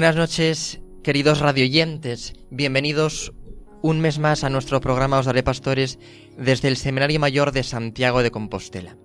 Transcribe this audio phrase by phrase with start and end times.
[0.00, 2.32] Buenas noches, queridos radioyentes.
[2.50, 3.34] Bienvenidos
[3.82, 5.98] un mes más a nuestro programa Os Daré Pastores
[6.38, 8.96] desde el Seminario Mayor de Santiago de Compostela.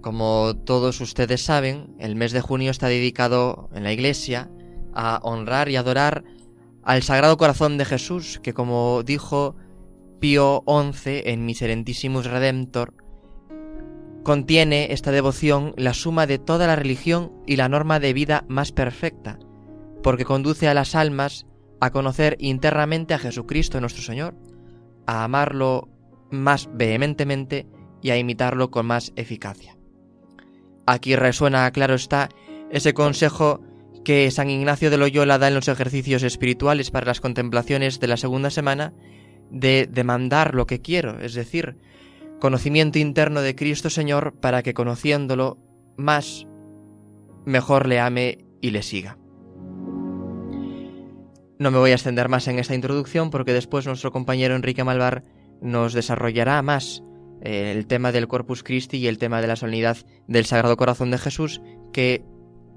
[0.00, 4.52] Como todos ustedes saben, el mes de junio está dedicado en la Iglesia
[4.94, 6.22] a honrar y adorar
[6.84, 9.56] al Sagrado Corazón de Jesús, que como dijo
[10.20, 12.94] Pío XI en Miserentissimus Redemptor,
[14.22, 18.70] contiene esta devoción la suma de toda la religión y la norma de vida más
[18.70, 19.40] perfecta,
[20.02, 21.46] porque conduce a las almas
[21.80, 24.34] a conocer internamente a Jesucristo nuestro Señor,
[25.06, 25.88] a amarlo
[26.30, 27.66] más vehementemente
[28.00, 29.76] y a imitarlo con más eficacia.
[30.86, 32.28] Aquí resuena, claro está,
[32.70, 33.60] ese consejo
[34.04, 38.16] que San Ignacio de Loyola da en los ejercicios espirituales para las contemplaciones de la
[38.16, 38.92] segunda semana,
[39.50, 41.76] de demandar lo que quiero, es decir,
[42.40, 45.58] conocimiento interno de Cristo Señor para que conociéndolo
[45.96, 46.46] más,
[47.44, 49.18] mejor le ame y le siga.
[51.62, 55.22] No me voy a extender más en esta introducción porque después nuestro compañero Enrique Malvar
[55.60, 57.04] nos desarrollará más
[57.40, 59.96] eh, el tema del Corpus Christi y el tema de la solemnidad
[60.26, 62.24] del Sagrado Corazón de Jesús, que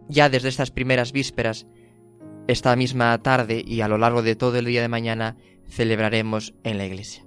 [0.08, 1.66] ya desde estas primeras vísperas,
[2.47, 5.36] esta misma tarde y a lo largo de todo el día de mañana,
[5.67, 7.25] celebraremos en la iglesia.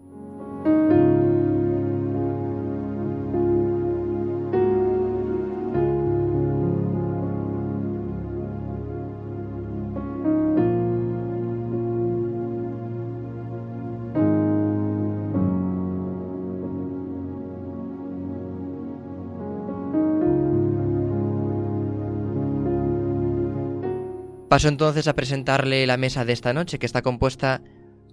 [24.59, 27.63] Paso entonces a presentarle la mesa de esta noche, que está compuesta,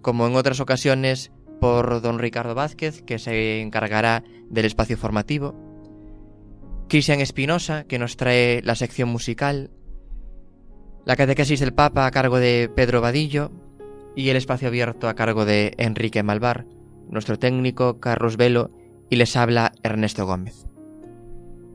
[0.03, 5.55] como en otras ocasiones, por don Ricardo Vázquez, que se encargará del espacio formativo,
[6.87, 9.71] Cristian Espinosa, que nos trae la sección musical,
[11.03, 13.51] la catequesis del Papa a cargo de Pedro Vadillo
[14.15, 16.67] y el espacio abierto a cargo de Enrique Malvar,
[17.09, 18.69] nuestro técnico Carlos Velo
[19.09, 20.67] y les habla Ernesto Gómez.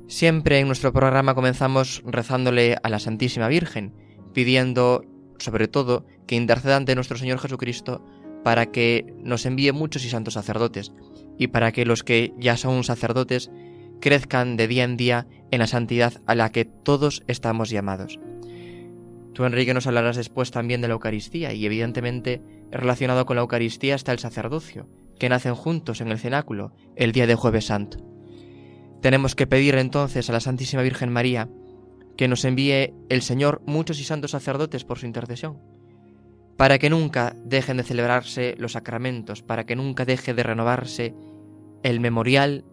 [0.06, 5.04] Siempre en nuestro programa comenzamos rezándole a la Santísima Virgen, pidiendo
[5.38, 8.04] sobre todo que interceda ante nuestro Señor Jesucristo
[8.44, 10.92] para que nos envíe muchos y santos sacerdotes
[11.38, 13.50] y para que los que ya son sacerdotes
[14.00, 18.18] crezcan de día en día en la santidad a la que todos estamos llamados.
[19.34, 23.94] Tú, Enrique, nos hablarás después también de la Eucaristía y evidentemente relacionado con la Eucaristía
[23.94, 24.88] está el sacerdocio,
[25.18, 27.98] que nacen juntos en el cenáculo el día de jueves santo.
[29.00, 31.48] Tenemos que pedir entonces a la Santísima Virgen María
[32.20, 35.58] que nos envíe el Señor muchos y santos sacerdotes por su intercesión,
[36.58, 41.14] para que nunca dejen de celebrarse los sacramentos, para que nunca deje de renovarse
[41.82, 42.66] el memorial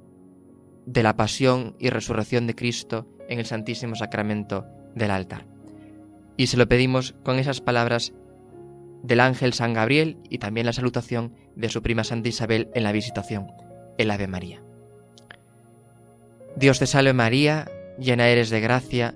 [0.85, 4.66] de la pasión y resurrección de Cristo en el Santísimo Sacramento
[4.96, 5.46] del altar.
[6.35, 8.12] Y se lo pedimos con esas palabras
[9.02, 12.91] del ángel San Gabriel y también la salutación de su prima Santa Isabel en la
[12.91, 13.47] visitación,
[13.97, 14.62] el Ave María.
[16.58, 19.16] Dios te salve María, llena eres de gracia,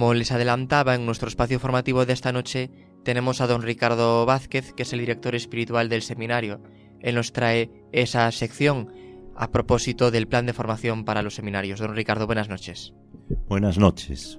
[0.00, 2.70] Como les adelantaba en nuestro espacio formativo de esta noche,
[3.04, 6.62] tenemos a don Ricardo Vázquez, que es el director espiritual del seminario.
[7.00, 8.90] Él nos trae esa sección
[9.36, 11.80] a propósito del plan de formación para los seminarios.
[11.80, 12.94] Don Ricardo, buenas noches.
[13.46, 14.38] Buenas noches.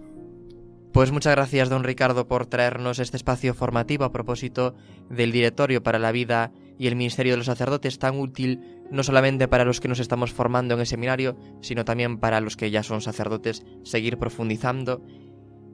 [0.94, 4.74] Pues muchas gracias, don Ricardo, por traernos este espacio formativo a propósito
[5.12, 9.48] del Directorio para la Vida y el Ministerio de los Sacerdotes, tan útil no solamente
[9.48, 12.81] para los que nos estamos formando en el seminario, sino también para los que ya
[12.81, 15.04] son sacerdotes, seguir profundizando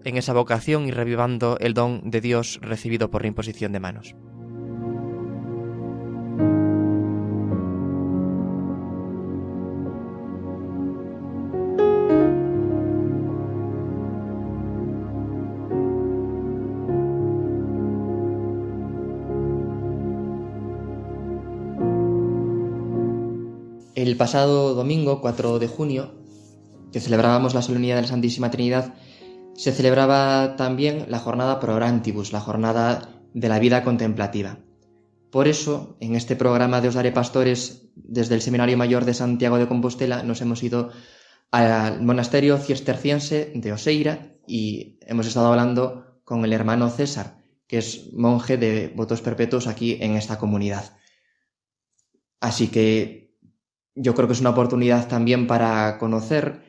[0.03, 4.15] en esa vocación y revivando el don de Dios recibido por la imposición de manos.
[23.97, 26.11] El pasado domingo 4 de junio,
[26.91, 28.93] que celebrábamos la solemnidad de la Santísima Trinidad,
[29.57, 34.59] se celebraba también la jornada Pro Orantibus, la jornada de la vida contemplativa.
[35.31, 39.57] Por eso, en este programa de Os Daré Pastores, desde el Seminario Mayor de Santiago
[39.57, 40.91] de Compostela, nos hemos ido
[41.49, 48.13] al monasterio cisterciense de Oseira y hemos estado hablando con el hermano César, que es
[48.13, 50.97] monje de votos perpetuos aquí en esta comunidad.
[52.39, 53.35] Así que
[53.95, 56.66] yo creo que es una oportunidad también para conocer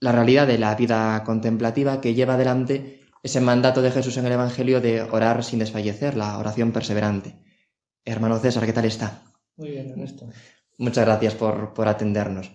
[0.00, 4.32] la realidad de la vida contemplativa que lleva adelante ese mandato de Jesús en el
[4.32, 7.34] Evangelio de orar sin desfallecer, la oración perseverante.
[8.04, 9.22] Hermano César, ¿qué tal está?
[9.56, 10.28] Muy bien, Ernesto.
[10.78, 12.50] Muchas gracias por, atendernos.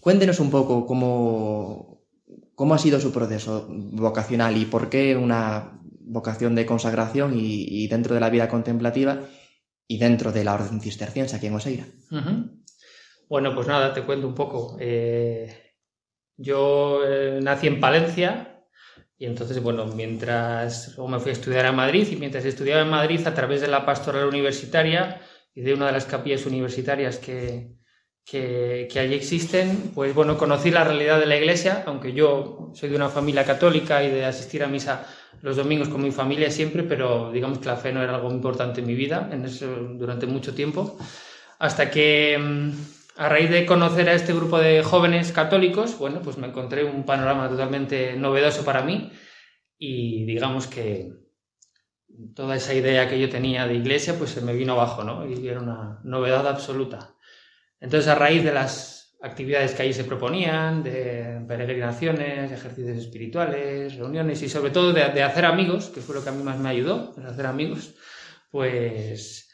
[0.00, 2.06] Cuéntenos un poco cómo,
[2.54, 8.14] cómo ha sido su proceso vocacional y por qué una vocación de consagración y dentro
[8.14, 9.20] de la vida contemplativa
[9.86, 11.86] y dentro de la orden cisterciense aquí en Oseira.
[13.28, 14.76] Bueno, pues nada, te cuento un poco.
[14.80, 15.63] Eh,
[16.36, 18.64] yo eh, nací en Palencia
[19.16, 22.90] y entonces, bueno, mientras luego me fui a estudiar a Madrid y mientras estudiaba en
[22.90, 25.20] Madrid a través de la pastoral universitaria
[25.54, 27.76] y de una de las capillas universitarias que,
[28.24, 32.88] que, que, allí existen, pues bueno, conocí la realidad de la iglesia, aunque yo soy
[32.88, 35.06] de una familia católica y de asistir a misa
[35.42, 38.80] los domingos con mi familia siempre, pero digamos que la fe no era algo importante
[38.80, 39.46] en mi vida en
[39.98, 40.96] durante mucho tiempo,
[41.58, 42.70] hasta que mm,
[43.16, 47.04] a raíz de conocer a este grupo de jóvenes católicos, bueno, pues me encontré un
[47.04, 49.12] panorama totalmente novedoso para mí
[49.78, 51.12] y digamos que
[52.34, 55.26] toda esa idea que yo tenía de iglesia pues se me vino abajo, ¿no?
[55.26, 57.14] Y era una novedad absoluta.
[57.80, 64.42] Entonces, a raíz de las actividades que allí se proponían, de peregrinaciones, ejercicios espirituales, reuniones
[64.42, 67.14] y sobre todo de, hacer amigos, que fue lo que a mí más me ayudó,
[67.26, 67.94] hacer amigos,
[68.50, 69.50] pues,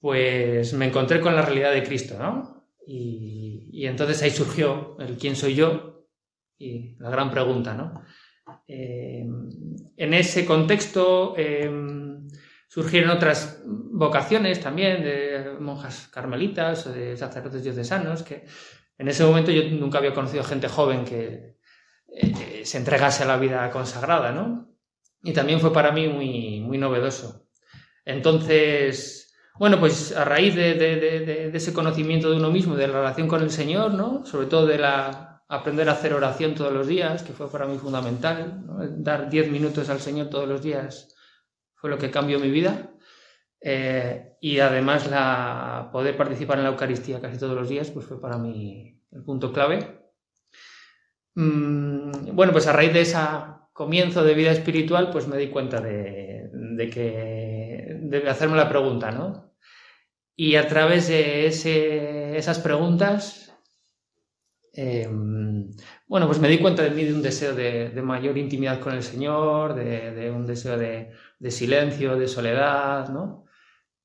[0.00, 2.61] pues me encontré con la realidad de Cristo, ¿no?
[2.86, 6.06] Y, entonces ahí surgió el quién soy yo
[6.58, 8.02] y la gran pregunta, ¿no?
[8.66, 9.24] Eh,
[9.96, 11.70] en ese contexto, eh,
[12.72, 18.46] Surgieron otras vocaciones también de monjas carmelitas o de sacerdotes diocesanos, que
[18.96, 21.58] en ese momento yo nunca había conocido gente joven que
[22.16, 24.74] eh, se entregase a la vida consagrada, ¿no?
[25.22, 27.46] Y también fue para mí muy, muy novedoso.
[28.06, 29.21] Entonces,
[29.58, 33.50] bueno, pues a raíz de, ese conocimiento de uno mismo, de la relación con el
[33.50, 34.24] Señor, ¿no?
[34.26, 34.82] Sobre todo de
[35.48, 38.62] aprender a hacer oración todos los días, que fue para mí fundamental,
[38.98, 41.14] dar diez minutos al Señor todos los días
[41.82, 42.92] fue lo que cambió mi vida.
[43.60, 48.20] Eh, y además la, poder participar en la Eucaristía casi todos los días, pues fue
[48.20, 50.02] para mí el punto clave.
[51.34, 53.18] Mm, bueno, pues a raíz de ese
[53.72, 57.31] comienzo de vida espiritual, pues me di cuenta de, que
[58.20, 59.52] de hacerme la pregunta, ¿no?
[60.36, 63.52] Y a través de esas preguntas,
[64.72, 65.70] em,
[66.06, 69.02] bueno, pues me di cuenta de mí de un deseo de, mayor intimidad con el
[69.02, 73.46] Señor, de un deseo de, de silencio, de soledad, ¿no?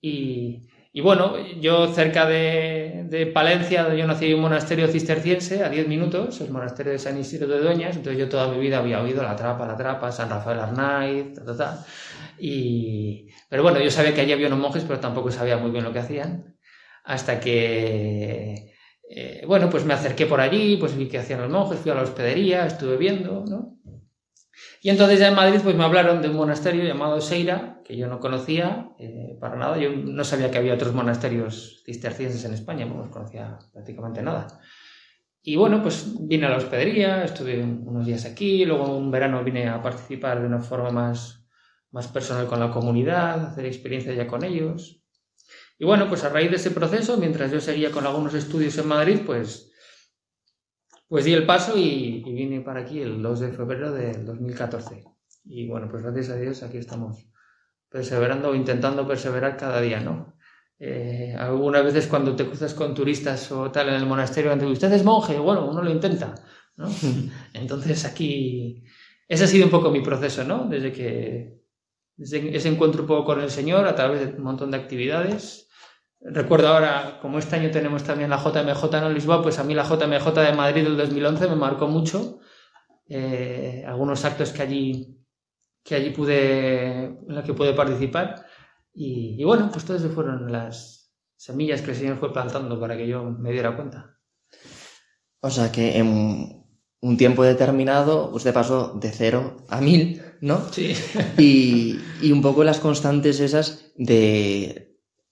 [0.02, 0.68] Y,
[1.02, 6.50] bueno, yo cerca de, Palencia, yo nací en un monasterio cisterciense a 10 minutos, el
[6.50, 9.68] monasterio de San Isidro de Doñas, entonces yo toda mi vida había oído la trapa,
[9.68, 11.86] la trapa, San Rafael Arnaiz, ta, ta, ta.
[12.40, 15.84] Y, pero bueno, yo sabía que allí había unos monjes, pero tampoco sabía muy bien
[15.84, 16.58] lo que hacían,
[17.04, 18.74] hasta que,
[19.10, 21.96] eh, bueno, pues me acerqué por allí, pues vi que hacían los monjes, fui a
[21.96, 23.78] la hospedería, estuve viendo, ¿no?
[24.88, 28.08] Y entonces ya en Madrid pues me hablaron de un monasterio llamado Seira, que yo
[28.08, 29.78] no conocía eh, para nada.
[29.78, 34.48] Yo no sabía que había otros monasterios cistercienses en España, no conocía prácticamente nada.
[35.42, 39.68] Y bueno, pues vine a la hospedería, estuve unos días aquí, luego un verano vine
[39.68, 41.46] a participar de una forma más,
[41.92, 45.04] más personal con la comunidad, hacer experiencia ya con ellos.
[45.78, 48.88] Y bueno, pues a raíz de ese proceso, mientras yo seguía con algunos estudios en
[48.88, 49.67] Madrid, pues
[51.08, 55.04] pues di el paso y, vine para aquí el 2 de febrero del 2014.
[55.46, 57.30] Y bueno, pues gracias a Dios aquí estamos
[57.90, 60.36] perseverando o intentando perseverar cada día, ¿no?
[60.80, 65.04] Eh, algunas veces cuando te cruzas con turistas o tal en el monasterio, usted es
[65.04, 66.36] monje, bueno, uno lo intenta,
[66.76, 66.88] ¿no?
[67.54, 68.84] Entonces aquí,
[69.28, 70.68] ese ha sido un poco mi proceso, ¿no?
[70.68, 71.62] Desde que,
[72.18, 75.67] desde ese encuentro un poco con el Señor a través de un montón de actividades,
[76.20, 79.84] Recuerdo ahora, como este año tenemos también la JMJ en Lisboa, pues a mí la
[79.84, 82.40] JMJ de Madrid del 2011 me marcó mucho.
[83.08, 85.24] Eh, algunos actos que allí,
[85.84, 88.46] que allí pude, en los que pude participar.
[88.94, 93.24] Y, bueno, pues todas fueron las semillas que el Señor fue plantando para que yo
[93.24, 94.18] me diera cuenta.
[95.40, 96.66] O sea que en
[97.00, 100.68] un tiempo determinado usted pasó de cero a mil, ¿no?
[100.72, 100.96] Sí.
[101.38, 104.87] Y, y un poco las constantes esas de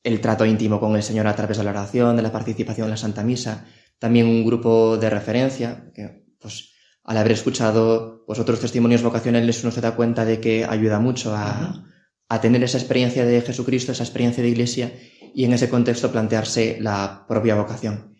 [0.05, 2.91] el trato íntimo con el Señor a través de la oración, de la participación en
[2.91, 3.65] la Santa Misa,
[3.97, 9.71] también un grupo de referencia, que pues al haber escuchado pues, otros testimonios vocacionales uno
[9.71, 11.85] se da cuenta de que ayuda mucho a,
[12.29, 14.93] a tener esa experiencia de Jesucristo, esa experiencia de iglesia
[15.33, 18.15] y en ese contexto plantearse la propia vocación.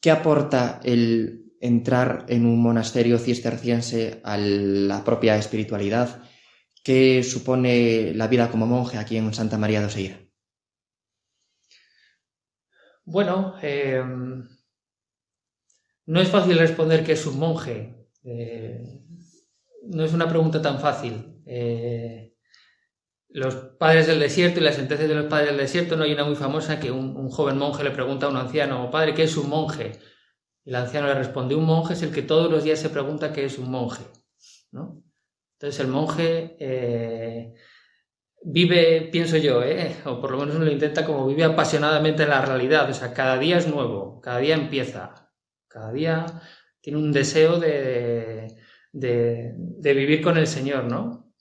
[0.00, 6.20] ¿Qué aporta el entrar en un monasterio cisterciense a la propia espiritualidad?
[6.82, 10.23] ¿Qué supone la vida como monje aquí en Santa María de Oseira?
[13.04, 14.48] Bueno, em,
[16.06, 18.08] no es fácil responder que es un monje.
[18.24, 19.00] Eh,
[19.88, 21.42] no es una pregunta tan fácil.
[21.46, 22.34] Eh,
[23.28, 26.24] los padres del desierto y las sentencias de los padres del desierto, no hay una
[26.24, 29.50] muy famosa que un, joven monje le pregunta a un anciano, padre, ¿qué es un
[29.50, 29.92] monje?
[30.64, 33.32] Y el anciano le responde, un monje es el que todos los días se pregunta
[33.32, 34.04] qué es un monje.
[34.70, 35.02] ¿no?
[35.58, 37.54] Entonces el monje eh,
[38.44, 39.96] vive, pienso yo, ¿eh?
[40.04, 43.38] o por lo menos lo intenta como vive apasionadamente en la realidad, o sea, cada
[43.38, 45.32] día es nuevo, cada día empieza,
[45.68, 46.26] cada día
[46.80, 48.56] tiene un deseo de,
[48.92, 51.32] de, de vivir con el Señor, ¿no?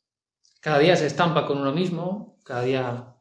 [0.62, 3.16] Cada día se estampa con uno mismo, cada día,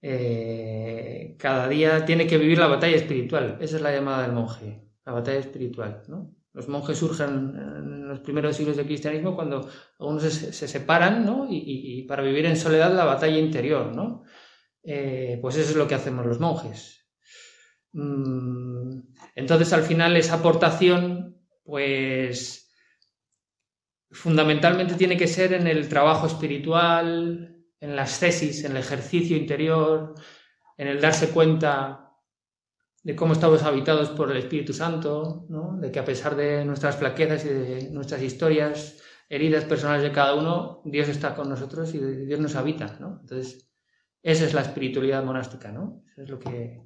[0.00, 3.58] eh, cada día tiene que vivir la batalla espiritual.
[3.60, 6.04] Esa es la llamada del monje, la batalla espiritual.
[6.08, 6.34] ¿no?
[6.52, 11.46] Los monjes surgen en los primeros siglos del cristianismo cuando algunos se, separan ¿no?
[11.48, 13.94] y, para vivir en soledad la batalla interior.
[13.94, 14.24] ¿no?
[14.82, 17.06] Eh, pues eso es lo que hacemos los monjes.
[17.92, 19.00] Mm,
[19.34, 22.74] entonces al final esa aportación pues
[24.10, 30.14] fundamentalmente tiene que ser en el trabajo espiritual, en las tesis, en el ejercicio interior,
[30.76, 32.07] en el darse cuenta
[33.02, 35.46] de cómo estamos habitados por el Espíritu Santo,
[35.80, 40.34] de que a pesar de nuestras flaquezas y de nuestras historias, heridas personales de cada
[40.34, 42.96] uno, Dios está con nosotros y Dios nos habita.
[42.98, 43.70] Entonces,
[44.22, 46.02] esa es la espiritualidad monástica, ¿no?
[46.10, 46.82] Eso es lo que,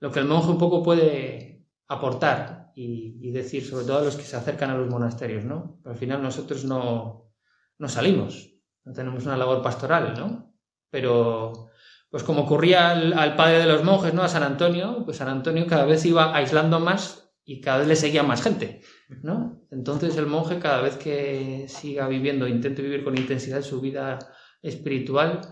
[0.00, 4.22] lo que el monje un poco puede aportar y, decir, sobre todo a los que
[4.22, 5.80] se acercan a los monasterios, ¿no?
[5.84, 7.32] al final nosotros no,
[7.78, 8.52] no salimos,
[8.84, 10.54] no tenemos una labor pastoral, ¿no?
[10.90, 11.70] Pero,
[12.16, 14.22] pues como ocurría al, padre de los monjes, ¿no?
[14.22, 17.94] A San Antonio, pues San Antonio cada vez iba aislando más y cada vez le
[17.94, 18.80] seguía más gente,
[19.22, 19.60] ¿no?
[19.70, 24.18] Entonces el monje cada vez que siga viviendo, intente vivir con intensidad su vida
[24.62, 25.42] espiritual,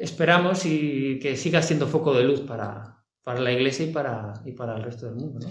[0.00, 4.52] esperamos y que siga siendo foco de luz para, para la iglesia y para, y
[4.52, 5.46] para el resto del mundo.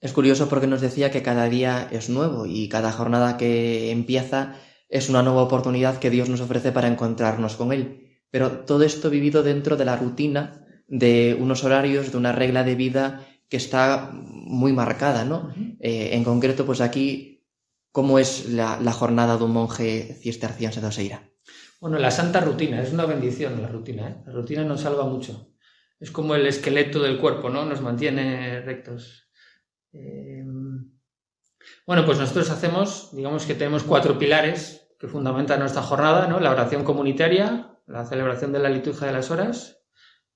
[0.00, 4.54] Es curioso porque nos decía que cada día es nuevo y cada jornada que empieza
[4.88, 8.03] es una nueva oportunidad que Dios nos ofrece para encontrarnos con Él.
[8.34, 12.74] Pero todo esto vivido dentro de la rutina, de unos horarios, de una regla de
[12.74, 15.54] vida que está muy marcada, ¿no?
[15.78, 17.46] Eh, en concreto, pues aquí,
[17.92, 21.30] ¿cómo es la, jornada de un monje cisterciense de Oseira?
[21.80, 24.16] Bueno, la santa rutina, es una bendición la rutina, ¿eh?
[24.26, 25.54] La rutina nos salva mucho.
[26.00, 27.64] Es como el esqueleto del cuerpo, ¿no?
[27.64, 29.28] Nos mantiene rectos.
[29.92, 30.90] Em,
[31.86, 36.40] bueno, pues nosotros hacemos, digamos que tenemos cuatro pilares que fundamentan nuestra jornada, ¿no?
[36.40, 39.82] La oración comunitaria, la celebración de la liturgia de las horas,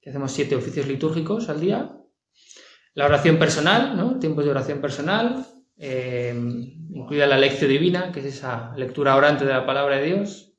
[0.01, 1.97] que hacemos siete oficios litúrgicos al día,
[2.95, 4.19] la oración personal, ¿no?
[4.19, 9.53] Tiempos de oración personal, em, incluida la lección divina, que es esa lectura orante de
[9.53, 10.55] la palabra de Dios,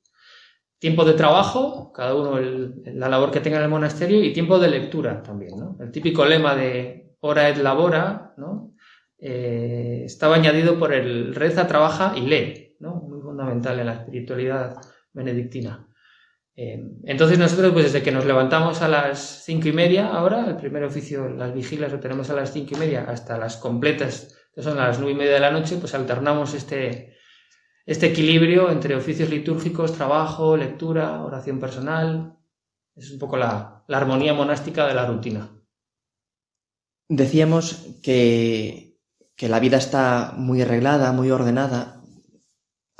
[0.79, 4.69] tiempo de trabajo, cada uno la labor que tenga en el monasterio, y tiempo de
[4.69, 5.77] lectura también, ¿no?
[5.79, 8.74] El típico lema de hora et labora, ¿no?
[9.22, 12.96] Eh, estaba añadido por el reza, trabaja y lee, ¿no?
[12.96, 14.77] muy fundamental en la espiritualidad
[15.12, 15.88] benedictina.
[16.61, 20.57] Eh, entonces nosotros, pues desde que nos levantamos a las cinco y media, ahora, el
[20.57, 24.61] primer oficio, las vigilas lo tenemos a las cinco y media, hasta las completas, que
[24.61, 27.15] son a las nueve y media de la noche, pues alternamos este,
[27.85, 32.35] este equilibrio entre oficios litúrgicos, trabajo, lectura, oración personal.
[32.93, 35.49] Es un poco la armonía monástica de la rutina.
[37.07, 38.89] Decíamos que
[39.39, 41.98] que la vida está muy arreglada, muy ordenada.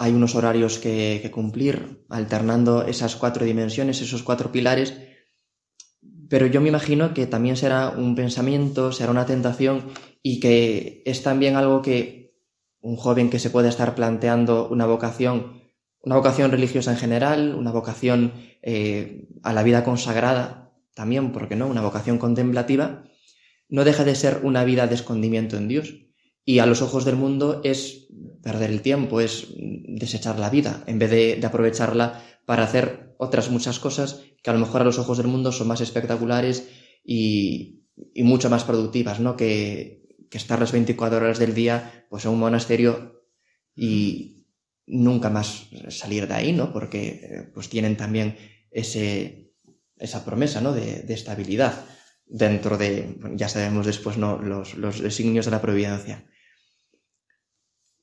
[0.02, 4.94] Hay unos horarios que, cumplir, alternando esas cuatro dimensiones, esos cuatro pilares.
[6.30, 9.90] Pero yo me imagino que también será un pensamiento, será una tentación
[10.24, 12.34] y que es también algo que
[12.80, 15.64] un joven que se puede estar planteando una vocación,
[16.02, 21.68] una vocación religiosa en general, una vocación eh, a la vida consagrada, también, porque no?
[21.68, 23.04] Una vocación contemplativa,
[23.68, 25.94] no deja de ser una vida de escondimiento en Dios
[26.50, 28.08] y a los ojos del mundo es
[28.42, 33.80] perder el tiempo, es desechar la vida, en vez de, aprovecharla para hacer otras muchas
[33.80, 36.70] cosas que a lo mejor a los ojos del mundo son más espectaculares
[37.04, 39.36] y, mucho más productivas, ¿no?
[39.36, 40.00] Que,
[40.32, 43.24] estar las 24 horas del día pues en un monasterio
[43.76, 44.46] y
[44.86, 46.72] nunca más salir de ahí, ¿no?
[46.72, 48.38] Porque pues tienen también
[48.70, 49.50] ese,
[49.98, 50.74] esa promesa ¿no?
[50.74, 51.86] de, estabilidad
[52.26, 54.38] dentro de, ya sabemos después, ¿no?
[54.38, 56.26] los, los designios de la providencia.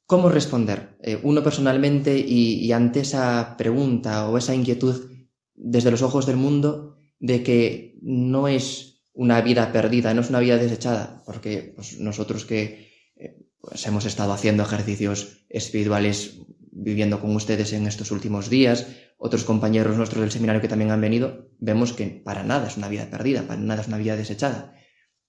[0.07, 0.97] ¿Cómo responder?
[1.03, 5.11] Eh, uno personalmente y, ante esa pregunta o esa inquietud
[5.55, 10.39] desde los ojos del mundo de que no es una vida perdida, no es una
[10.39, 16.39] vida desechada, porque pues, nosotros que eh, pues, hemos estado haciendo ejercicios espirituales
[16.71, 18.87] viviendo con ustedes en estos últimos días,
[19.19, 22.89] otros compañeros nuestros del seminario que también han venido, vemos que para nada es una
[22.89, 24.75] vida perdida, para nada es una vida desechada.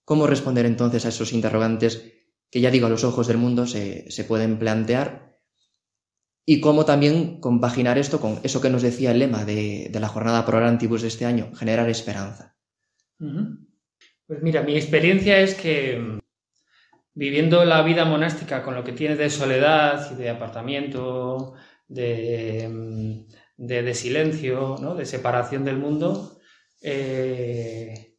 [0.04, 2.17] ¿Cómo responder entonces a esos interrogantes
[2.50, 5.38] que ya digo a los ojos del mundo se, pueden plantear?
[6.46, 10.46] Y cómo también compaginar esto con eso que nos decía el lema de, la jornada
[10.46, 12.56] Pro Antibus de este año, generar esperanza.
[13.18, 16.20] Pues mira, mi experiencia es que
[17.14, 21.56] viviendo la vida monástica con lo que tiene de soledad y de apartamiento,
[21.88, 23.26] de,
[23.58, 24.96] de, silencio, ¿no?
[24.96, 26.40] de separación del mundo,
[26.82, 28.18] eh,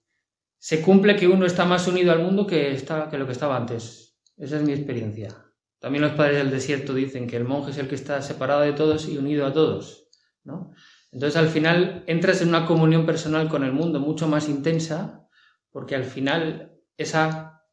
[0.59, 3.57] se cumple que uno está más unido al mundo que, está, que lo que estaba
[3.57, 4.08] antes.
[4.39, 5.45] Esa es mi experiencia.
[5.81, 8.73] También los padres del desierto dicen que el monje es el que está separado de
[8.73, 10.09] todos y unido a todos.
[10.45, 10.73] ¿no?
[11.13, 15.29] Entonces al final entras en una comunión personal con el mundo mucho más intensa
[15.71, 17.65] porque al final esa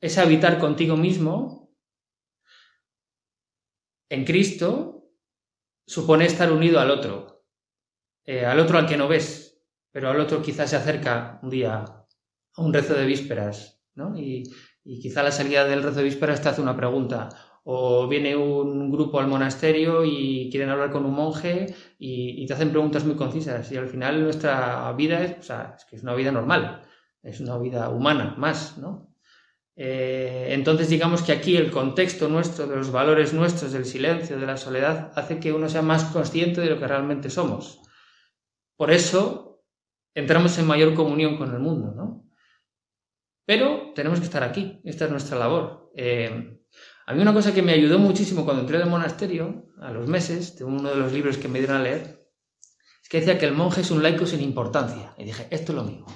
[0.00, 1.74] es habitar contigo mismo
[4.10, 5.10] en Cristo,
[5.86, 7.46] supone estar unido al otro,
[8.24, 9.60] eh, al otro al que no ves,
[9.90, 14.16] pero al otro quizás se acerca un día a un rezo de vísperas, ¿no?
[14.16, 14.44] Y,
[14.84, 17.28] quizá a la salida del rezo de vísperas te hace una pregunta,
[17.64, 22.70] o viene un grupo al monasterio y quieren hablar con un monje y, te hacen
[22.70, 26.82] preguntas muy concisas, y al final nuestra vida es, es que es una vida normal,
[27.22, 29.14] es una vida humana más, ¿no?
[29.76, 34.46] Eh, entonces digamos que aquí el contexto nuestro, de los valores nuestros, del silencio, de
[34.46, 37.80] la soledad, hace que uno sea más consciente de lo que realmente somos.
[38.76, 39.64] Por eso
[40.14, 42.23] entramos en mayor comunión con el mundo, ¿no?
[43.46, 45.90] Pero tenemos que estar aquí, esta es nuestra labor.
[45.96, 46.60] Eh,
[47.06, 50.56] a mí una cosa que me ayudó muchísimo cuando entré del monasterio, a los meses,
[50.56, 52.24] de uno de los libros que me dieron a leer,
[53.02, 55.14] es que decía que el monje es un laico sin importancia.
[55.18, 56.06] Y dije, esto es lo mismo.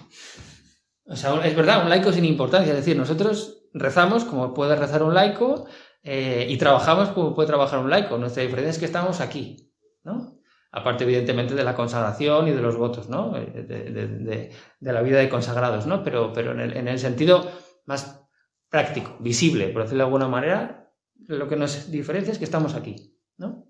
[1.04, 2.72] O sea, es verdad, un laico sin importancia.
[2.72, 5.66] Es decir, nosotros rezamos como puede rezar un laico
[6.02, 8.16] eh, y trabajamos como puede trabajar un laico.
[8.16, 10.37] Nuestra diferencia es que estamos aquí, ¿no?
[10.70, 13.36] Aparte, evidentemente, de la consagración y de los votos, ¿no?
[13.36, 14.50] Eh,
[14.80, 16.02] de, la vida de consagrados, ¿no?
[16.02, 17.50] Pero, en, el, sentido
[17.86, 18.22] más
[18.68, 20.92] práctico, visible, por decirlo de alguna manera,
[21.26, 23.66] lo que nos diferencia es que estamos aquí, ¿no?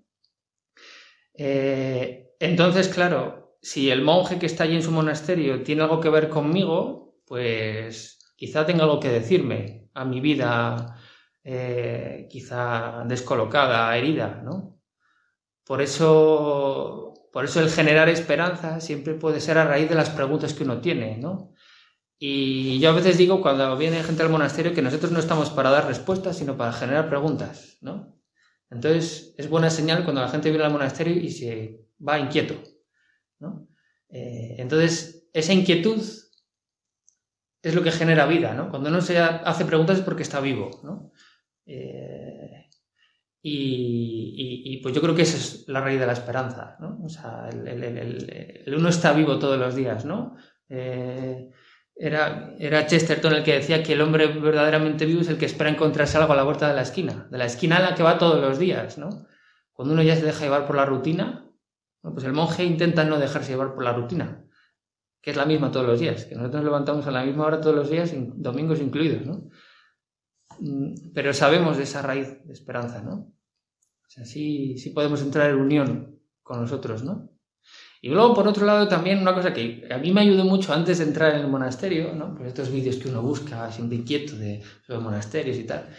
[1.33, 6.09] Eh, entonces, claro, si el monje que está allí en su monasterio tiene algo que
[6.09, 10.97] ver conmigo, pues quizá tenga algo que decirme a mi vida
[11.43, 14.78] eh, quizá descolocada, herida, ¿no?
[15.69, 20.55] Por eso, por eso el generar esperanza siempre puede ser a raíz de las preguntas
[20.55, 21.53] que uno tiene, ¿no?
[22.17, 25.69] Y yo a veces digo cuando viene gente al monasterio que nosotros no estamos para
[25.69, 28.19] dar respuestas, sino para generar preguntas, ¿no?
[28.71, 32.55] Entonces es buena señal cuando la gente viene al monasterio y se va inquieto,
[33.37, 33.67] ¿no?
[34.09, 36.01] Eh, entonces esa inquietud
[37.61, 38.71] es lo que genera vida, ¿no?
[38.71, 41.11] Cuando uno se hace preguntas es porque está vivo, ¿no?
[41.67, 42.68] Eh,
[43.41, 46.99] y, pues yo creo que esa es la raíz de la esperanza, ¿no?
[47.03, 50.35] O sea, el, uno está vivo todos los días, ¿no?
[50.67, 51.49] Eh,
[51.95, 55.69] era, era, Chesterton el que decía que el hombre verdaderamente vivo es el que espera
[55.69, 58.17] encontrarse algo a la puerta de la esquina, de la esquina a la que va
[58.17, 59.25] todos los días, ¿no?
[59.73, 61.49] Cuando uno ya se deja llevar por la rutina,
[62.01, 64.45] pues el monje intenta no dejarse llevar por la rutina,
[65.21, 67.61] que es la misma todos los días, que nosotros nos levantamos a la misma hora
[67.61, 69.49] todos los días, domingos incluidos, ¿no?
[70.59, 73.33] Mm, pero sabemos de esa raíz de esperanza, ¿no?
[74.05, 77.29] O sea, sí, sí podemos entrar en unión con nosotros, ¿no?
[78.01, 80.99] Y luego, por otro lado, también una cosa que a mí me ayudó mucho antes
[80.99, 82.33] de entrar en el monasterio, ¿no?
[82.33, 85.89] Por estos vídeos que uno busca, siempre inquieto de, sobre monasterios y tal.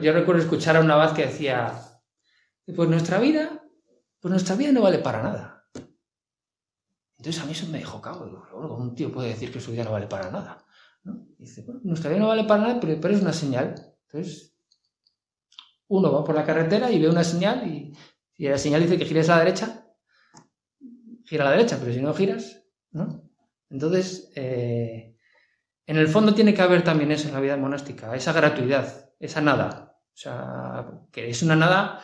[0.00, 1.74] Yo recuerdo escuchar a una abad que decía,
[2.74, 3.62] pues nuestra vida,
[4.20, 5.68] pues nuestra vida no vale para nada.
[7.18, 8.24] Entonces a mí eso me dejó cago.
[8.78, 10.65] un tío puede decir que su vida no vale para nada.
[11.06, 11.26] ¿No?
[11.38, 13.74] dice, bueno, nuestra vida no vale para nada, pero, es una señal.
[14.06, 14.56] Entonces,
[15.88, 17.92] uno va por la carretera y ve una señal y
[18.38, 19.86] la señal dice que gires a la derecha,
[21.24, 23.22] gira a la derecha, pero si no giras, ¿no?
[23.70, 25.16] Entonces, eh,
[25.86, 29.40] en el fondo tiene que haber también eso en la vida monástica, esa gratuidad, esa
[29.40, 29.98] nada.
[30.14, 32.00] O sea, que es una nada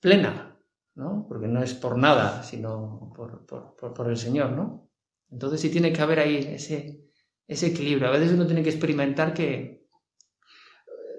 [0.00, 0.58] plena,
[0.94, 1.26] ¿no?
[1.28, 4.90] Porque no es por nada, sino por, el Señor, ¿no?
[5.30, 7.06] Entonces sí tiene que haber ahí ese,
[7.46, 8.08] ese equilibrio.
[8.08, 9.86] A veces uno tiene que experimentar que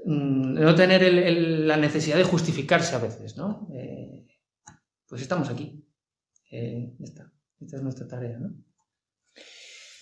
[0.06, 1.12] mm, no tener
[1.66, 3.68] la necesidad de justificarse a veces, ¿no?
[3.74, 4.26] Eh,
[5.08, 5.86] pues estamos aquí.
[6.52, 8.56] Eh, esta, esta es nuestra tarea, ¿no?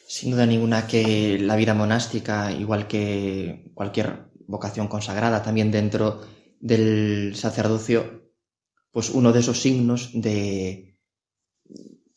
[0.08, 6.22] Sin duda ninguna que la vida monástica, igual que cualquier vocación consagrada también dentro
[6.60, 8.32] del sacerdocio,
[8.92, 10.95] pues uno de esos signos de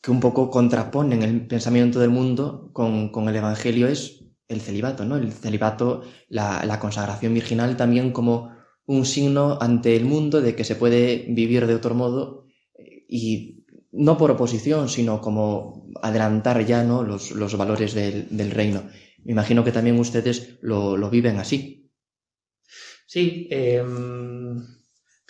[0.01, 5.05] que un poco contraponen el pensamiento del mundo con, con el Evangelio es el celibato,
[5.05, 5.17] ¿no?
[5.17, 8.51] El celibato, la, consagración virginal también como
[8.85, 12.47] un signo ante el mundo de que se puede vivir de otro modo
[13.07, 17.03] y no por oposición, sino como adelantar ya ¿no?
[17.03, 18.83] los, los valores del, del, reino.
[19.23, 21.91] Me imagino que también ustedes lo, lo viven así.
[23.05, 23.83] Sí, eh,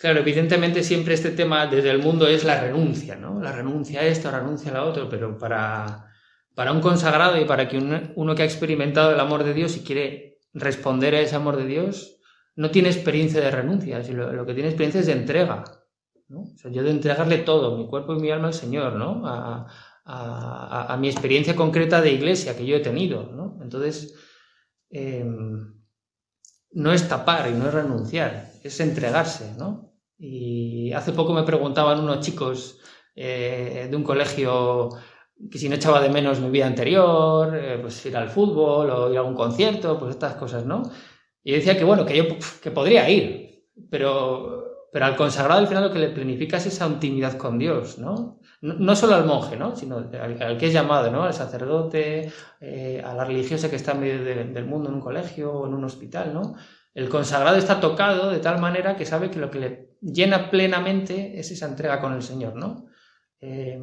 [0.00, 3.40] claro, evidentemente siempre este tema desde el mundo es la renuncia, ¿no?
[3.40, 6.06] La renuncia a esto, la renuncia a lo otro, pero para,
[6.54, 9.84] para un consagrado y para que uno, que ha experimentado el amor de Dios y
[9.84, 12.16] quiere responder a ese amor de Dios,
[12.56, 15.64] no tiene experiencia de renuncia, lo, lo que tiene experiencia es de entrega.
[16.28, 16.42] ¿no?
[16.42, 19.22] O sea, yo de entregarle todo, mi cuerpo y mi alma al Señor, ¿no?
[19.26, 19.66] A,
[20.98, 23.58] mi experiencia concreta de iglesia que yo he tenido, ¿no?
[23.62, 24.14] Entonces,
[24.90, 25.24] eh,
[26.72, 29.89] no es tapar y no es renunciar, es entregarse, ¿no?
[30.20, 32.78] Y hace poco me preguntaban unos chicos
[33.16, 34.90] eh, de un colegio
[35.50, 39.10] que si no echaba de menos mi vida anterior, eh, pues ir al fútbol o
[39.10, 40.82] ir a un concierto, pues estas cosas, ¿no?
[41.42, 42.24] Y decía que bueno, que yo
[42.62, 44.60] que podría ir, pero
[44.92, 48.40] pero al consagrado al final lo que le planifica es esa intimidad con Dios, ¿no?
[48.60, 49.74] No, solo al monje, ¿no?
[49.74, 51.22] Sino al, que es llamado, ¿no?
[51.22, 52.30] Al sacerdote,
[52.60, 55.66] eh, a la religiosa que está en medio de, del mundo en un colegio o
[55.66, 56.56] en un hospital, ¿no?
[57.00, 61.40] El consagrado está tocado de tal manera que sabe que lo que le llena plenamente
[61.40, 62.88] es esa entrega con el Señor, ¿no?
[63.40, 63.82] Eh,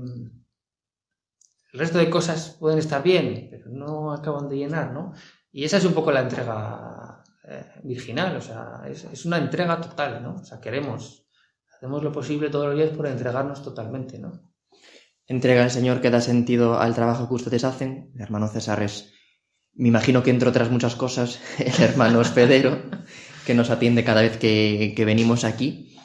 [1.74, 5.14] el resto de cosas pueden estar bien, pero no acaban de llenar, ¿no?
[5.52, 9.82] Y esa es un poco la entrega eh, virginal, o sea, es, es, una entrega
[9.82, 10.36] total, ¿no?
[10.36, 11.28] O sea, queremos,
[11.76, 14.54] hacemos lo posible todos los días por entregarnos totalmente, ¿no?
[15.26, 18.12] Entrega al Señor que da sentido al trabajo que ustedes hacen.
[18.14, 19.12] El hermano César es,
[19.78, 22.82] me imagino que entre otras muchas cosas, el hermano hospedero,
[23.48, 25.96] que nos atiende cada vez que, que venimos aquí,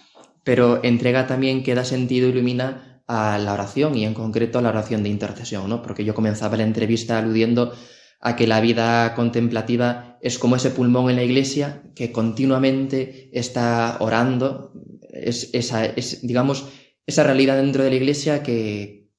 [0.45, 4.69] pero entrega también que da sentido, ilumina a la oración y en concreto a la
[4.71, 5.83] oración de intercesión, ¿no?
[5.83, 7.75] Porque yo comenzaba la entrevista aludiendo
[8.21, 13.97] a que la vida contemplativa es como ese pulmón en la iglesia que continuamente está
[13.99, 14.73] orando,
[15.13, 16.69] es, esa, es digamos,
[17.07, 19.11] esa realidad dentro de la iglesia que,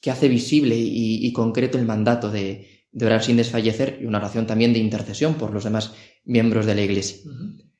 [0.00, 4.46] que hace visible y, concreto el mandato de, de, orar sin desfallecer y una oración
[4.46, 7.18] también de intercesión por los demás miembros de la iglesia.
[7.24, 7.70] Uh -huh.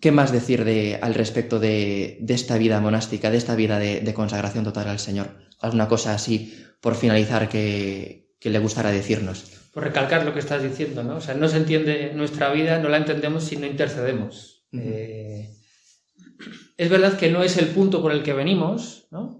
[0.00, 4.00] ¿Qué más decir de, al respecto de, de, esta vida monástica, de esta vida de,
[4.00, 5.38] de consagración total al Señor?
[5.60, 9.44] ¿Alguna cosa así por finalizar que, que le gustará decirnos.
[9.72, 11.16] Por recalcar lo que estás diciendo, ¿no?
[11.16, 14.64] O sea, no se entiende nuestra vida, no la entendemos si no intercedemos.
[14.72, 14.82] Uh -huh.
[14.84, 15.50] eh,
[16.76, 19.39] es verdad que no es el punto por el que venimos, ¿no?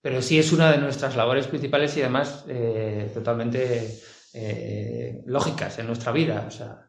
[0.00, 4.00] Pero sí es una de nuestras labores principales y además eh, totalmente
[4.32, 6.88] eh, lógicas en nuestra vida, o sea,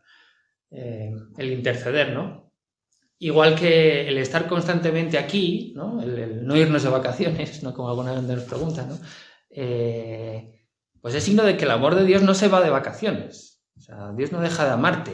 [0.72, 2.52] eh, el interceder, ¿no?
[3.18, 6.02] Igual que el estar constantemente aquí, ¿no?
[6.02, 7.74] El, no irnos de vacaciones, ¿no?
[7.74, 8.98] Como alguna vez nos preguntan, ¿no?
[11.02, 13.64] Pues es signo de que el amor de Dios no se va de vacaciones.
[13.78, 15.14] O sea, Dios no deja de amarte.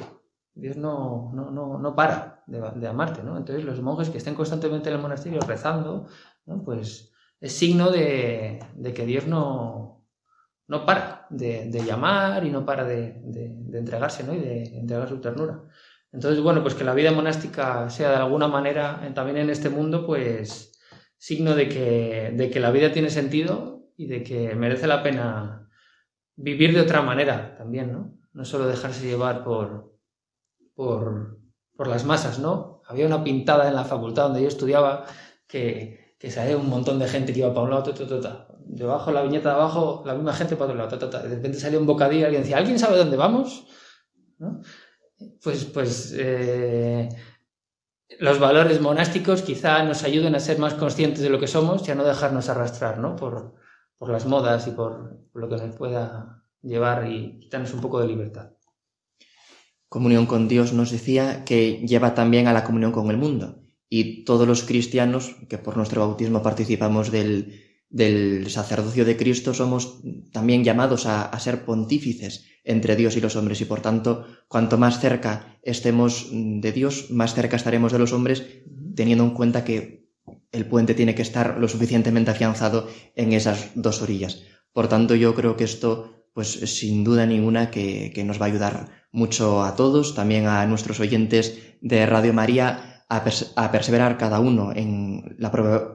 [0.56, 3.38] Dios no, no, no, no para de, de, amarte, ¿no?
[3.38, 6.08] Entonces los monjes que estén constantemente en el monasterio rezando,
[6.46, 6.64] ¿no?
[6.64, 8.60] Pues es signo de,
[8.94, 10.06] que Dios no,
[10.68, 14.34] no para de, de, llamar y no para de, de, entregarse, ¿no?
[14.34, 15.64] Y de entregar su ternura.
[16.12, 20.06] Entonces, bueno, pues que la vida monástica sea de alguna manera, también en este mundo,
[20.06, 20.80] pues
[21.18, 25.70] signo de que, de que la vida tiene sentido y de que merece la pena
[26.36, 28.18] vivir de otra manera también, ¿no?
[28.34, 29.98] No solo dejarse llevar por,
[30.74, 31.40] por,
[31.76, 32.82] por las masas, ¿no?
[32.88, 35.06] Había una pintada en la facultad donde yo estudiaba
[35.48, 38.48] que, que salía un montón de gente que iba para un lado, ta, ta, ta,
[38.66, 41.86] debajo, la viñeta de abajo, la misma gente para otro lado, de repente salía un
[41.86, 43.68] bocadillo y alguien decía, ¿alguien sabe dónde vamos?
[45.42, 47.10] Pues, pues eh,
[48.20, 51.92] los valores monásticos quizá nos ayuden a ser más conscientes de lo que somos y
[51.92, 53.16] a no dejarnos arrastrar, ¿no?
[53.16, 53.56] Por,
[53.98, 58.00] por las modas y por, por lo que nos pueda llevar y quitarnos un poco
[58.00, 58.52] de libertad.
[59.88, 63.65] Comunión con Dios nos decía que lleva también a la comunión con el mundo.
[63.98, 70.02] Y todos los cristianos que por nuestro bautismo participamos del, del sacerdocio de Cristo somos
[70.34, 74.78] también llamados a, a, ser pontífices entre Dios y los hombres y por tanto cuanto
[74.78, 78.44] más cerca estemos de Dios, más cerca estaremos de los hombres
[78.98, 80.10] teniendo en cuenta que
[80.52, 84.44] el puente tiene que estar lo suficientemente afianzado en esas dos orillas.
[84.74, 88.50] Por tanto, yo creo que esto, pues sin duda ninguna, que, que nos va a
[88.50, 94.18] ayudar mucho a todos, también a nuestros oyentes de Radio María, a, pers a perseverar
[94.18, 95.50] cada uno en la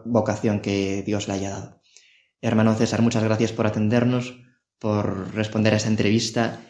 [0.04, 1.80] vocación que Dios le haya dado.
[2.40, 4.38] Hermano César, muchas gracias por atendernos,
[4.78, 6.60] por responder a esta entrevista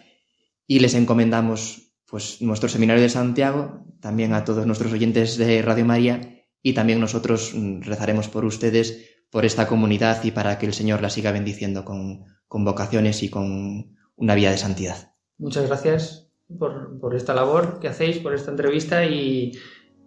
[0.66, 5.84] y les encomendamos pues nuestro seminario de Santiago, también a todos nuestros oyentes de Radio
[5.84, 10.74] María y también nosotros mm, rezaremos por ustedes, por esta comunidad y para que el
[10.74, 15.14] Señor la siga bendiciendo con, con vocaciones y con una vida de santidad.
[15.38, 19.52] Muchas gracias por, por esta labor que hacéis, por esta entrevista y,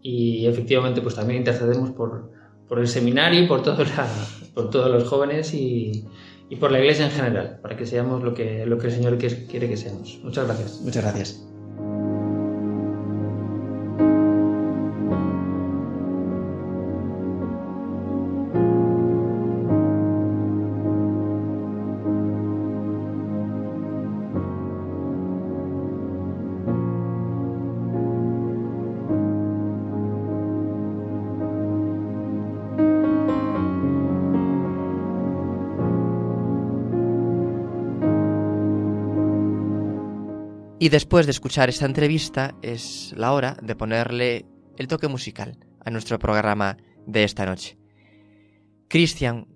[0.04, 2.30] y efectivamente pues también intercedemos por,
[2.68, 4.08] por el seminario por, la,
[4.54, 6.06] por todos los jóvenes y,
[6.50, 9.18] y, por la iglesia en general, para que seamos lo que, lo que el Señor
[9.18, 10.20] quiere que seamos.
[10.24, 10.82] Muchas gracias.
[10.82, 12.03] Muchas gracias.
[40.84, 45.90] Y después de escuchar esta entrevista es la hora de ponerle el toque musical a
[45.90, 46.76] nuestro programa
[47.08, 47.78] de esta noche.
[48.90, 49.48] Cristian,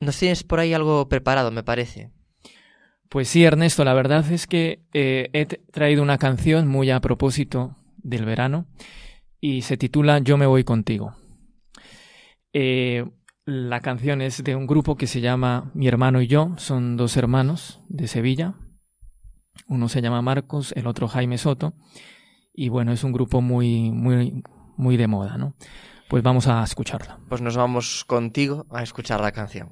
[0.00, 2.10] ¿nos tienes por ahí algo preparado, me parece?
[3.08, 7.76] Pues sí, Ernesto, la verdad es que eh, he traído una canción muy a propósito
[7.98, 8.66] del verano
[9.40, 11.14] y se titula Yo me voy contigo.
[12.52, 13.08] Eh,
[13.44, 17.16] la canción es de un grupo que se llama Mi hermano y yo, son dos
[17.16, 18.56] hermanos de Sevilla,
[19.66, 21.74] uno se llama Marcos, el otro Jaime Soto.
[22.54, 24.42] Y bueno, es un grupo muy, muy,
[24.76, 25.54] muy de moda, ¿no?
[26.08, 27.18] Pues vamos a escucharla.
[27.28, 29.70] Pues nos vamos contigo a escuchar la canción.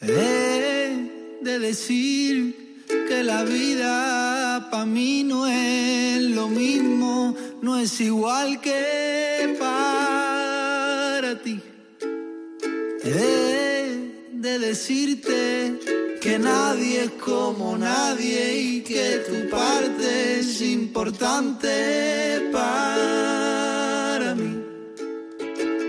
[0.00, 8.60] He de decir que la vida para mí no es lo mismo, no es igual
[8.60, 11.60] que para ti.
[13.02, 24.34] He de decirte que nadie es como nadie y que tu parte es importante para
[24.34, 24.64] mí.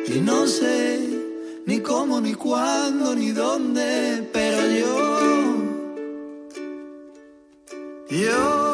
[0.07, 0.99] Y no sé
[1.65, 5.53] ni cómo, ni cuándo, ni dónde, pero yo,
[8.09, 8.68] yo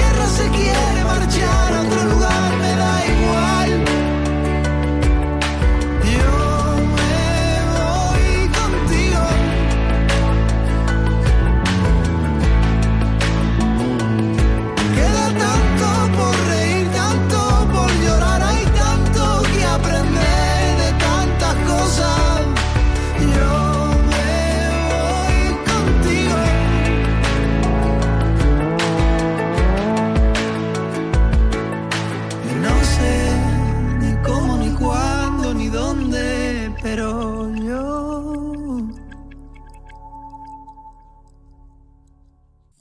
[0.00, 1.09] tierra se quiere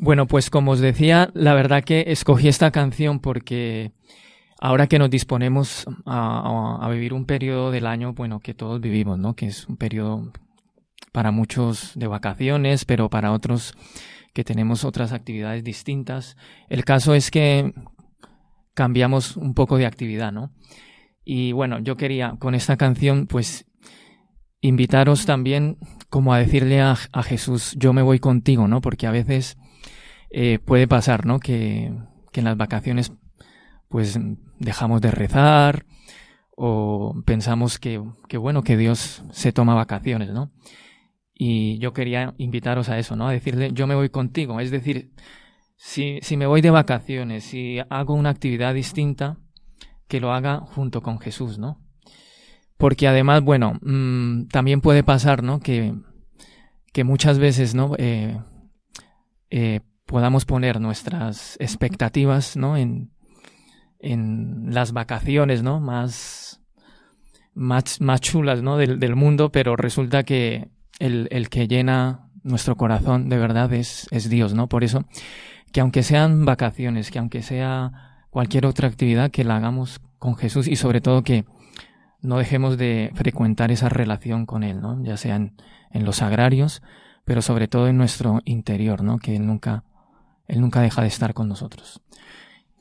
[0.10, 3.92] Bueno, pues como os decía, la verdad que escogí esta canción porque
[4.60, 8.82] ahora que nos disponemos a, a- a vivir un periodo del año, bueno, que todos
[8.82, 9.36] vivimos, ¿no?
[9.36, 10.34] Que es un periodo
[11.12, 13.76] para muchos de vacaciones, pero para otros
[14.34, 16.38] que tenemos otras actividades distintas.
[16.70, 17.72] El caso es que
[18.74, 20.52] cambiamos un poco de actividad, ¿no?
[21.24, 23.68] Y bueno, yo quería con esta canción, pues,
[24.60, 25.78] invitaros también
[26.10, 28.82] como a decirle a, Jesús, yo me voy contigo, ¿no?
[28.82, 29.59] Porque a veces
[30.30, 31.40] eh, puede pasar, ¿no?
[31.40, 31.94] Que,
[32.32, 33.14] que en las vacaciones,
[33.88, 34.20] pues,
[34.60, 35.86] dejamos de rezar
[36.56, 40.52] o pensamos que, que, bueno, que Dios se toma vacaciones, ¿no?
[41.34, 43.28] Y yo quería invitaros a eso, ¿no?
[43.28, 44.60] A decirle, yo me voy contigo.
[44.60, 45.14] Es decir,
[45.78, 49.38] si, si me voy de vacaciones, si hago una actividad distinta,
[50.10, 51.82] que lo haga junto con Jesús, ¿no?
[52.78, 55.62] Porque además, bueno, mm, también puede pasar, ¿no?
[55.62, 55.94] Que,
[56.92, 57.94] que muchas veces, ¿no?
[57.98, 58.38] Eh,
[59.50, 62.76] eh, podamos poner nuestras expectativas, ¿no?
[62.76, 63.12] En,
[64.00, 65.80] en las vacaciones, ¿no?
[65.80, 66.62] Más,
[67.54, 68.78] más, más chulas, ¿no?
[68.78, 74.08] Del, del mundo, pero resulta que el, el que llena nuestro corazón de verdad es,
[74.10, 74.68] es Dios, ¿no?
[74.68, 75.06] Por eso,
[75.72, 80.68] que aunque sean vacaciones, que aunque sea cualquier otra actividad, que la hagamos con Jesús
[80.68, 81.46] y sobre todo que
[82.22, 85.02] no dejemos de frecuentar esa relación con Él, ¿no?
[85.04, 85.54] Ya sea en,
[85.94, 86.82] los agrarios,
[87.26, 89.20] pero sobre todo en nuestro interior, ¿no?
[89.20, 89.84] Que Él nunca,
[90.50, 92.02] Él nunca deja de estar con nosotros.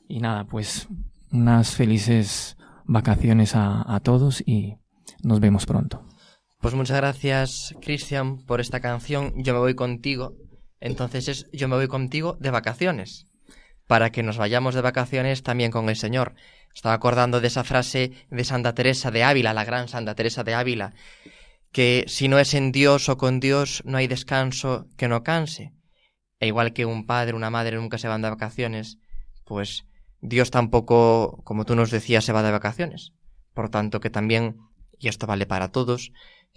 [0.07, 0.87] Y nada, pues
[1.31, 4.75] unas felices vacaciones a, a todos y
[5.23, 6.03] nos vemos pronto.
[6.59, 9.33] Pues muchas gracias, Cristian, por esta canción.
[9.37, 10.33] Yo me voy contigo.
[10.81, 13.27] Entonces es Yo me voy contigo de vacaciones.
[13.87, 16.33] Para que nos vayamos de vacaciones también con el Señor.
[16.73, 20.53] Estaba acordando de esa frase de Santa Teresa de Ávila, la gran Santa Teresa de
[20.53, 20.93] Ávila,
[21.71, 25.73] que si no es en Dios o con Dios no hay descanso que no canse.
[26.39, 28.97] E igual que un padre, una madre nunca se van de vacaciones,
[29.45, 29.85] pues
[30.21, 33.13] Dios tampoco, como tú nos decías, se va de vacaciones.
[33.53, 34.57] Por tanto, que también,
[34.99, 36.11] y esto vale para todos,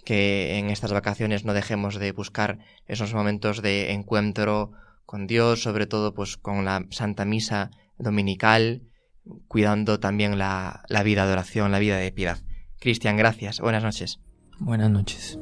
[0.05, 4.71] que en estas vacaciones no dejemos de buscar esos momentos de encuentro
[5.05, 8.83] con Dios, sobre todo pues con la Santa Misa dominical,
[9.47, 12.39] cuidando también la, vida de oración, la vida de piedad.
[12.79, 13.59] Cristian, gracias.
[13.59, 14.19] Buenas noches.
[14.59, 15.39] Buenas noches.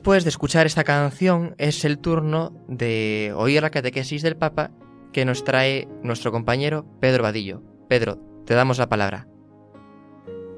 [0.00, 4.70] Después de escuchar esta canción es el turno de oír la catequesis del Papa
[5.12, 7.62] que nos trae nuestro compañero Pedro Vadillo.
[7.86, 9.28] Pedro, te damos la palabra.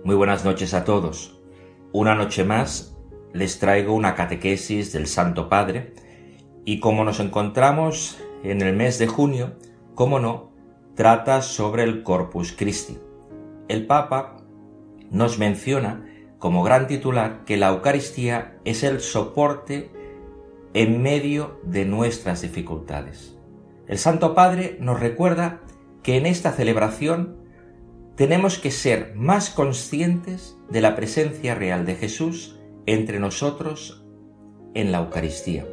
[0.05, 1.43] Muy buenas noches a todos.
[1.91, 2.97] Una noche más
[3.33, 5.95] les traigo una catequesis del Santo Padre
[6.65, 9.57] y como nos encontramos en el mes de junio,
[9.97, 10.53] como no,
[10.95, 12.97] trata sobre el Corpus Christi.
[13.67, 14.37] El Papa
[15.11, 16.12] nos menciona
[16.43, 19.93] como gran titular que la Eucaristía es el soporte
[20.75, 23.37] en medio de nuestras dificultades.
[23.87, 25.61] El Santo Padre nos recuerda
[26.03, 27.37] que en esta celebración
[28.17, 34.05] tenemos que ser más conscientes de la presencia real de Jesús entre nosotros
[34.75, 35.65] en la Eucaristía.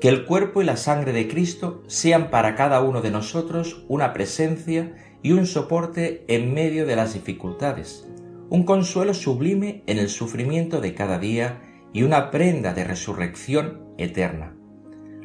[0.00, 4.12] Que el cuerpo y la sangre de Cristo sean para cada uno de nosotros una
[4.12, 8.08] presencia y un soporte en medio de las dificultades,
[8.52, 11.62] un consuelo sublime en el sufrimiento de cada día
[11.94, 14.54] y una prenda de resurrección eterna.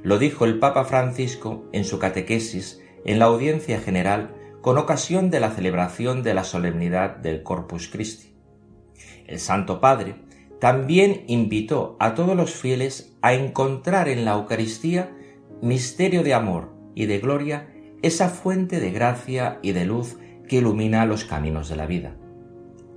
[0.02, 5.42] Lo dijo el Papa Francisco en su catequesis en la audiencia general con ocasión de
[5.42, 8.34] la celebración de la solemnidad del Corpus Christi.
[9.26, 10.16] El Santo Padre
[10.62, 15.12] también invitó a todos los fieles a encontrar en la Eucaristía
[15.62, 17.68] misterio de amor y de gloria,
[18.04, 20.16] esa fuente de gracia y de luz
[20.48, 22.17] que ilumina los caminos de la vida.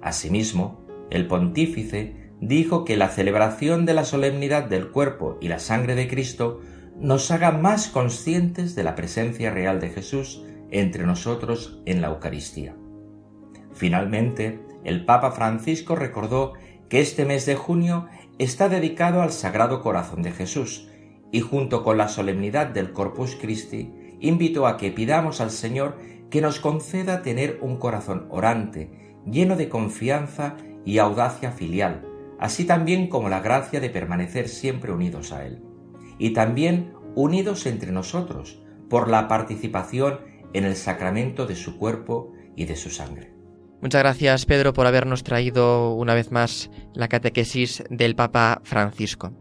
[0.02, 5.94] Asimismo, el pontífice dijo que la celebración de la solemnidad del cuerpo y la sangre
[5.94, 6.60] de Cristo
[6.98, 12.76] nos haga más conscientes de la presencia real de Jesús entre nosotros en la Eucaristía.
[13.72, 16.54] Finalmente, el Papa Francisco recordó
[16.88, 18.06] que este mes de junio
[18.38, 20.88] está dedicado al Sagrado Corazón de Jesús
[21.32, 25.96] y junto con la solemnidad del Corpus Christi invitó a que pidamos al Señor
[26.30, 32.06] que nos conceda tener un corazón orante lleno de confianza y audacia filial,
[32.38, 35.62] así también como la gracia de permanecer siempre unidos a Él,
[36.18, 40.20] y también unidos entre nosotros por la participación
[40.52, 43.32] en el sacramento de su cuerpo y de su sangre.
[43.80, 49.32] Muchas gracias Pedro por habernos traído una vez más la catequesis del Papa Francisco.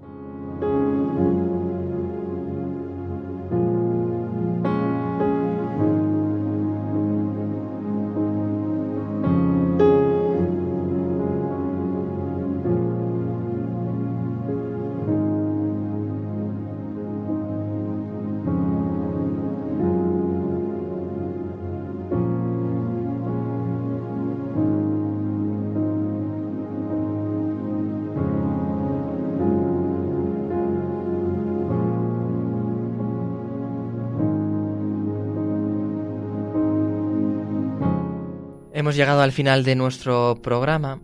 [38.79, 41.01] Hemos llegado al final de nuestro programa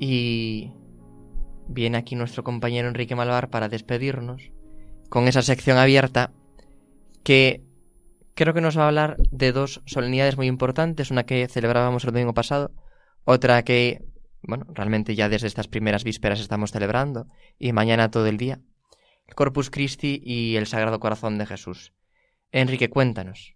[0.00, 0.72] y
[1.68, 4.50] viene aquí nuestro compañero Enrique Malvar para despedirnos
[5.10, 6.32] con esa sección abierta
[7.22, 7.62] que
[8.34, 12.10] creo que nos va a hablar de dos solemnidades muy importantes, una que celebrábamos el
[12.10, 12.72] domingo pasado,
[13.22, 14.04] otra que,
[14.42, 17.28] bueno, realmente ya desde estas primeras vísperas estamos celebrando
[17.60, 18.58] y mañana todo el día,
[19.28, 21.92] el Corpus Christi y el Sagrado Corazón de Jesús.
[22.50, 23.54] Enrique, cuéntanos.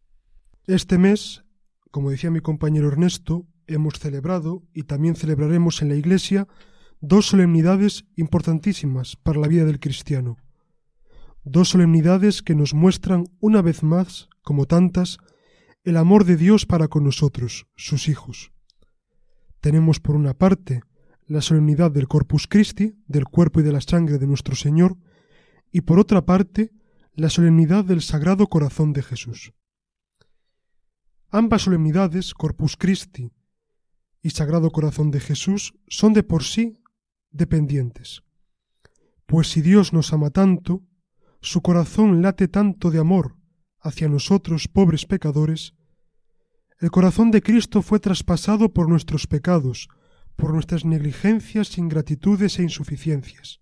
[0.69, 1.43] Este mes,
[1.91, 6.49] como decía mi compañero Ernesto, hemos celebrado y también celebraremos en la Iglesia
[7.01, 10.37] dos solemnidades importantísimas para la vida del cristiano.
[11.45, 15.19] Dos solemnidades que nos muestran una vez más, como tantas,
[15.85, 18.53] el amor de Dios para con nosotros, sus hijos.
[19.61, 20.83] Tenemos por una parte
[21.27, 24.97] la solemnidad del Corpus Christi, del cuerpo y de la sangre de nuestro Señor,
[25.71, 26.73] y por otra parte
[27.15, 29.53] la solemnidad del Sagrado Corazón de Jesús.
[31.31, 33.31] Ambas solemnidades, Corpus Christi
[34.23, 36.79] y Sagrado Corazón de Jesús, son de por sí
[37.31, 38.23] dependientes.
[39.27, 40.83] Pues si Dios nos ama tanto,
[41.43, 43.37] su corazón late tanto de amor
[43.79, 45.75] hacia nosotros pobres pecadores,
[46.81, 49.89] el corazón de Cristo fue traspasado por nuestros pecados,
[50.35, 53.61] por nuestras negligencias, ingratitudes e insuficiencias.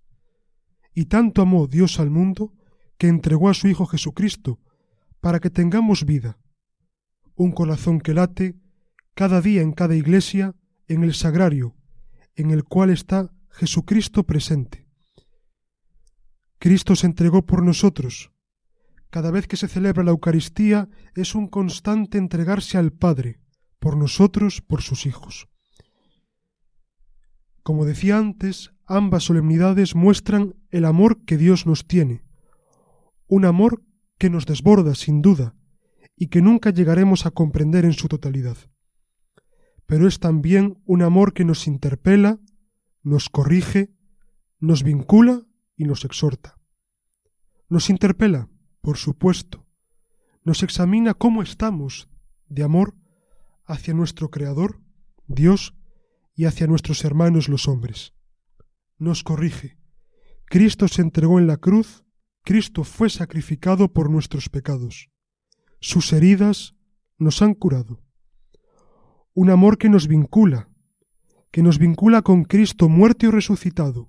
[0.95, 2.55] Y tanto amó Dios al mundo
[2.97, 4.61] que entregó a su Hijo Jesucristo
[5.21, 6.39] para que tengamos vida,
[7.37, 8.57] un corazón que late
[9.15, 10.55] cada día en cada iglesia,
[10.89, 11.77] en el sagrario,
[12.35, 14.87] en el cual está Jesucristo presente.
[16.59, 18.33] Cristo se entregó por nosotros.
[19.11, 23.41] Cada vez que se celebra la Eucaristía es un constante entregarse al Padre,
[23.79, 25.49] por nosotros, por sus hijos.
[27.63, 32.25] Como decía antes, ambas solemnidades muestran el amor que Dios nos tiene,
[33.29, 33.83] un amor
[34.19, 35.55] que nos desborda sin duda,
[36.17, 38.57] y que nunca llegaremos a comprender en su totalidad.
[39.87, 42.41] Pero es también un amor que nos interpela,
[43.03, 43.95] nos corrige,
[44.59, 45.47] nos vincula
[45.77, 46.59] y nos exhorta.
[47.69, 48.49] Nos interpela,
[48.81, 49.67] por supuesto,
[50.43, 52.09] nos examina cómo estamos
[52.49, 52.95] de amor
[53.65, 54.81] hacia nuestro Creador,
[55.27, 55.75] Dios,
[56.37, 58.13] y hacia nuestros hermanos los hombres.
[58.99, 59.79] Nos corrige.
[60.45, 62.05] Cristo se entregó en la cruz,
[62.45, 65.11] Cristo fue sacrificado por nuestros pecados.
[65.81, 66.75] Sus heridas
[67.19, 68.01] nos han curado.
[69.35, 70.71] Un amor que nos vincula,
[71.51, 74.09] que nos vincula con Cristo muerto y resucitado,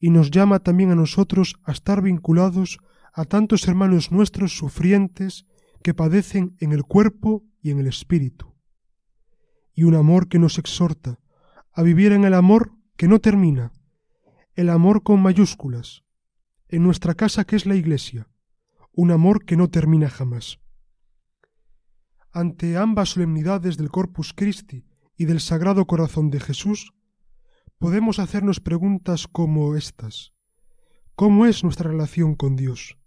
[0.00, 2.78] y nos llama también a nosotros a estar vinculados
[3.14, 5.46] a tantos hermanos nuestros sufrientes
[5.84, 8.52] que padecen en el cuerpo y en el espíritu.
[9.74, 11.20] Y un amor que nos exhorta
[11.72, 13.72] a vivir en el amor que no termina,
[14.54, 16.02] el amor con mayúsculas,
[16.68, 18.28] en nuestra casa que es la Iglesia,
[18.92, 20.61] un amor que no termina jamás
[22.32, 26.94] ante ambas solemnidades del Corpus Christi y del Sagrado Corazón de Jesús,
[27.78, 30.32] podemos hacernos preguntas como estas.
[31.14, 32.98] ¿Cómo es nuestra relación con Dios?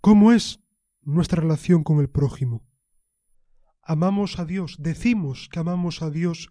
[0.00, 0.60] ¿Cómo es
[1.02, 2.66] nuestra relación con el prójimo?
[3.82, 6.50] Amamos a Dios, decimos que amamos a Dios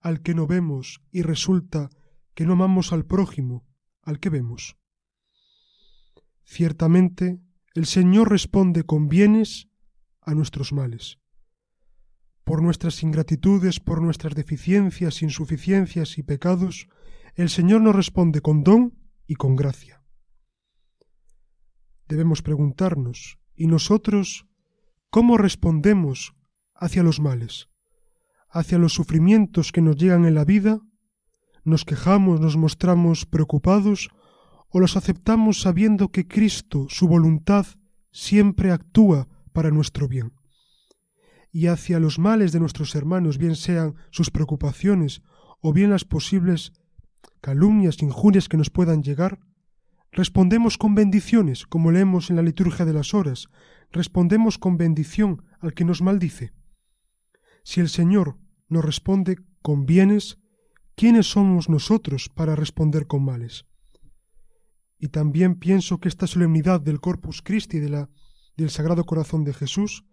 [0.00, 1.90] al que no vemos y resulta
[2.34, 3.66] que no amamos al prójimo,
[4.02, 4.76] al que vemos.
[6.44, 7.40] Ciertamente,
[7.74, 9.68] el Señor responde con bienes
[10.26, 11.18] a nuestros males.
[12.44, 16.88] Por nuestras ingratitudes, por nuestras deficiencias, insuficiencias y pecados,
[17.34, 18.94] el Señor nos responde con don
[19.26, 20.02] y con gracia.
[22.08, 24.46] Debemos preguntarnos, ¿y nosotros
[25.10, 26.34] cómo respondemos
[26.74, 27.68] hacia los males,
[28.48, 30.80] hacia los sufrimientos que nos llegan en la vida?
[31.64, 34.10] ¿Nos quejamos, nos mostramos preocupados
[34.68, 37.66] o los aceptamos sabiendo que Cristo, su voluntad,
[38.12, 40.34] siempre actúa para nuestro bien.
[41.50, 45.22] Y hacia los males de nuestros hermanos, bien sean sus preocupaciones
[45.62, 46.74] o bien las posibles
[47.40, 49.40] calumnias, injurias que nos puedan llegar,
[50.12, 53.48] respondemos con bendiciones, como leemos en la liturgia de las horas,
[53.92, 56.52] respondemos con bendición al que nos maldice.
[57.64, 58.36] Si el Señor
[58.68, 60.36] nos responde con bienes,
[60.96, 63.64] ¿quiénes somos nosotros para responder con males?
[64.98, 68.10] Y también pienso que esta solemnidad del Corpus Christi de la
[68.56, 70.04] del Sagrado Corazón de Jesús,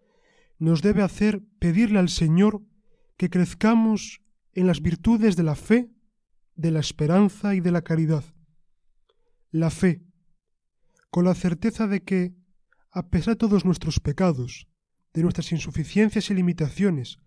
[0.59, 2.61] nos debe hacer pedirle al Señor
[3.17, 4.21] que crezcamos
[4.53, 5.91] en las virtudes de la fe,
[6.55, 8.23] de la esperanza y de la caridad.
[9.49, 10.03] La fe,
[11.09, 12.33] con la certeza de que,
[12.91, 14.67] a pesar de todos nuestros pecados,
[15.13, 17.19] de nuestras insuficiencias y limitaciones,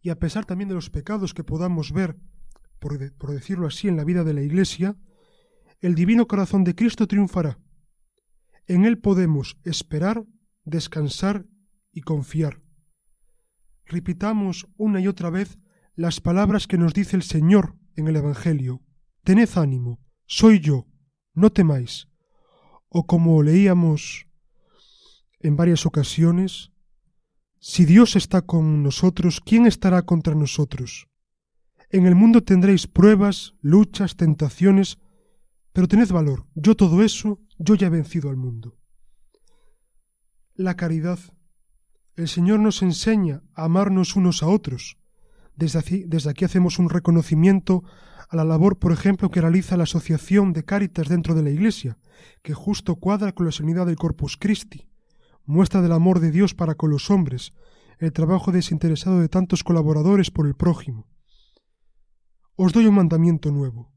[0.00, 2.16] y a pesar también de los pecados que podamos ver,
[2.78, 4.96] por, por decirlo así, en la vida de la Iglesia,
[5.80, 7.58] el divino corazón de Cristo triunfará.
[8.66, 10.24] En él podemos esperar
[10.64, 11.46] descansar
[11.92, 12.62] y confiar.
[13.86, 15.58] Repitamos una y otra vez
[15.94, 18.82] las palabras que nos dice el Señor en el Evangelio.
[19.22, 20.86] Tened ánimo, soy yo,
[21.34, 22.08] no temáis.
[22.88, 24.26] O como leíamos
[25.40, 26.72] en varias ocasiones,
[27.58, 31.08] si Dios está con nosotros, ¿quién estará contra nosotros?
[31.90, 34.98] En el mundo tendréis pruebas, luchas, tentaciones,
[35.72, 38.78] pero tened valor, yo todo eso, yo ya he vencido al mundo.
[40.56, 41.18] La caridad.
[42.14, 44.98] El Señor nos enseña a amarnos unos a otros.
[45.56, 45.80] Desde
[46.30, 47.82] aquí, hacemos un reconocimiento
[48.28, 51.98] a la labor, por ejemplo, que realiza la Asociación de Cáritas dentro de la Iglesia,
[52.42, 54.86] que justo cuadra con la sanidad del Corpus Christi
[55.44, 57.52] muestra del amor de Dios para con los hombres,
[57.98, 61.08] el trabajo desinteresado de tantos colaboradores por el prójimo.
[62.54, 63.92] Os doy un mandamiento nuevo,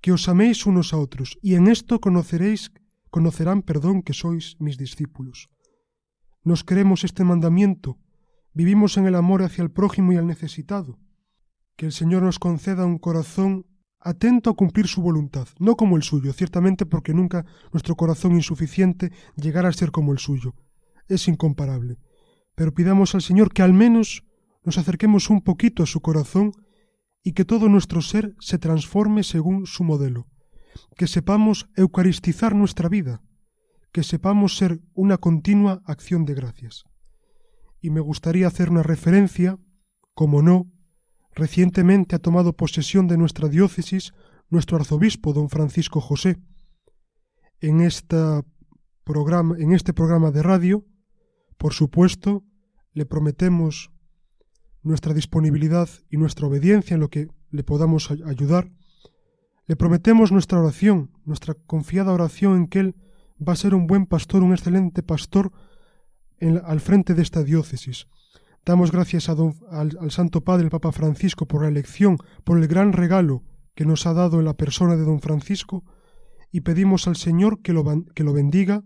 [0.00, 2.72] que os améis unos a otros, y en esto conoceréis,
[3.10, 5.48] conocerán, perdón, que sois mis discípulos.
[6.42, 7.98] Nos creemos este mandamiento,
[8.54, 10.98] vivimos en el amor hacia el prójimo y al necesitado.
[11.76, 13.66] Que el Señor nos conceda un corazón
[14.00, 19.12] atento a cumplir su voluntad, no como el suyo, ciertamente porque nunca nuestro corazón insuficiente
[19.36, 20.54] llegará a ser como el suyo,
[21.08, 21.98] es incomparable.
[22.54, 24.24] Pero pidamos al Señor que al menos
[24.64, 26.52] nos acerquemos un poquito a su corazón
[27.22, 30.26] y que todo nuestro ser se transforme según su modelo,
[30.96, 33.22] que sepamos eucaristizar nuestra vida,
[33.92, 36.84] que sepamos ser una continua acción de gracias.
[37.80, 39.58] Y me gustaría hacer una referencia,
[40.14, 40.70] como no,
[41.32, 44.12] recientemente ha tomado posesión de nuestra diócesis
[44.48, 46.40] nuestro arzobispo don Francisco José.
[47.60, 48.44] En, esta
[49.04, 50.84] programa, en este programa de radio
[51.60, 52.42] por supuesto,
[52.94, 53.92] le prometemos
[54.82, 58.72] nuestra disponibilidad y nuestra obediencia en lo que le podamos ayudar.
[59.66, 62.96] Le prometemos nuestra oración, nuestra confiada oración en que Él
[63.46, 65.52] va a ser un buen pastor, un excelente pastor
[66.64, 68.06] al frente de esta diócesis.
[68.64, 72.92] Damos gracias al, al, Santo Padre, el Papa Francisco, por la elección, por el gran
[72.92, 73.42] regalo
[73.74, 75.84] que nos ha dado en la persona de don Francisco,
[76.52, 77.84] y pedimos al Señor que lo,
[78.14, 78.84] que lo bendiga,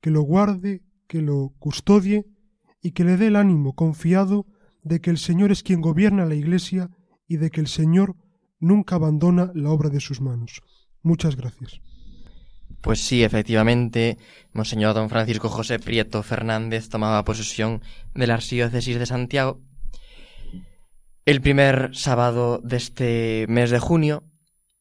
[0.00, 2.26] que lo guarde, que lo custodie
[2.80, 4.46] y que le dé el ánimo confiado
[4.82, 6.90] de que el Señor es quien gobierna la Iglesia
[7.26, 8.16] y de que el Señor
[8.58, 10.62] nunca abandona la obra de sus manos.
[11.02, 11.80] Muchas gracias.
[12.80, 14.18] Pues sí, efectivamente,
[14.52, 17.82] Monseñor don Francisco José Prieto Fernández tomaba posesión
[18.14, 19.60] de la Archidiócesis de Santiago
[21.30, 24.24] el primer sábado de este mes de junio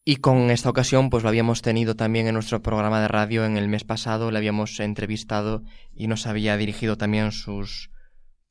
[0.04, 3.58] y con esta ocasión, pues lo habíamos tenido también en nuestro programa de radio en
[3.58, 5.62] el mes pasado, le habíamos entrevistado
[5.94, 7.92] y nos había dirigido también sus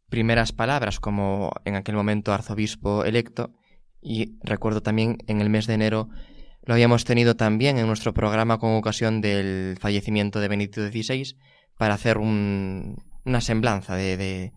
[0.09, 3.53] primeras palabras como en aquel momento arzobispo electo.
[4.01, 6.09] Y recuerdo también en el mes de enero
[6.69, 11.35] lo habíamos tenido también en nuestro programa con ocasión del fallecimiento de Benito XVI
[11.79, 14.53] para hacer un, una semblanza de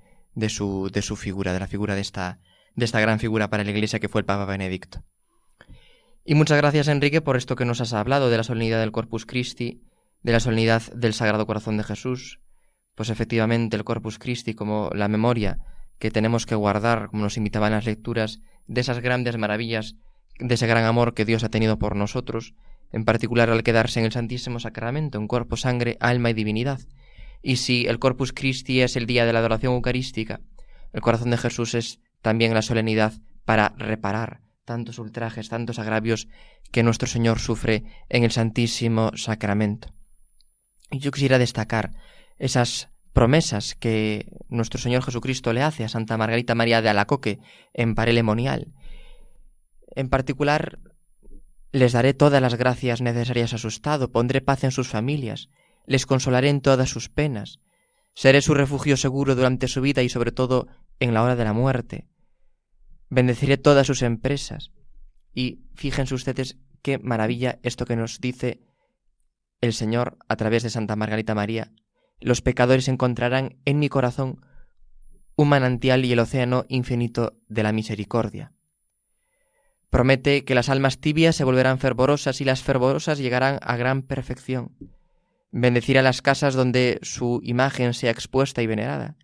[0.50, 2.42] su figura, de la figura de esta,
[2.76, 5.06] de esta gran figura para la Iglesia que fue el Papa Benedicto.
[6.26, 9.26] Y muchas gracias, Enrique, por esto que nos has hablado de la solemnidad del Corpus
[9.26, 9.82] Christi,
[10.22, 12.42] de la solemnidad del Sagrado Corazón de Jesús.
[12.94, 15.60] Pues efectivamente, el Corpus Christi, como la memoria
[15.98, 19.96] que tenemos que guardar, como nos invitaban las lecturas, de esas grandes maravillas,
[20.40, 22.54] de ese gran amor que Dios ha tenido por nosotros,
[22.92, 26.80] en particular al quedarse en el Santísimo Sacramento, en cuerpo, sangre, alma y divinidad.
[27.42, 30.42] Y si el Corpus Christi es el día de la adoración eucarística,
[30.94, 33.14] el corazón de Jesús es también la solemnidad
[33.46, 36.28] para reparar, tantos ultrajes, tantos agravios
[36.72, 39.90] que nuestro Señor sufre en el Santísimo Sacramento.
[40.92, 41.92] Y yo quisiera destacar
[42.38, 47.40] esas promesas que nuestro Señor Jesucristo le hace a Santa Margarita María de Alacoque
[47.74, 48.74] en Parelemonial.
[49.92, 50.80] En particular,
[51.72, 55.50] les daré todas las gracias necesarias a su estado, pondré paz en sus familias,
[55.86, 57.60] les consolaré en todas sus penas,
[58.14, 60.68] seré su refugio seguro durante su vida y sobre todo
[61.00, 62.08] en la hora de la muerte.
[63.10, 64.72] Bendeciré todas sus empresas.
[65.34, 68.62] Y fíjense ustedes qué maravilla esto que nos dice
[69.62, 71.72] el Señor a través de Santa Margarita María.
[72.20, 74.46] Los pecadores encontrarán en mi corazón
[75.36, 78.54] un manantial y el océano infinito de la misericordia.
[79.92, 84.76] Promete que las almas tibias se volverán fervorosas y las fervorosas llegarán a gran perfección.
[85.52, 89.18] Bendecirá las casas donde su imagen sea expuesta y venerada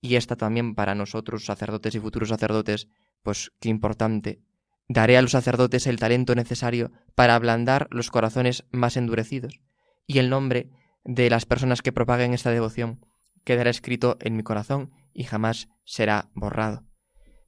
[0.00, 2.88] y esta también para nosotros, sacerdotes y futuros sacerdotes,
[3.22, 4.40] pues qué importante.
[4.88, 9.60] Daré a los sacerdotes el talento necesario para ablandar los corazones más endurecidos,
[10.06, 10.70] y el nombre
[11.04, 13.04] de las personas que propaguen esta devoción
[13.44, 16.89] quedará escrito en mi corazón y jamás será borrado.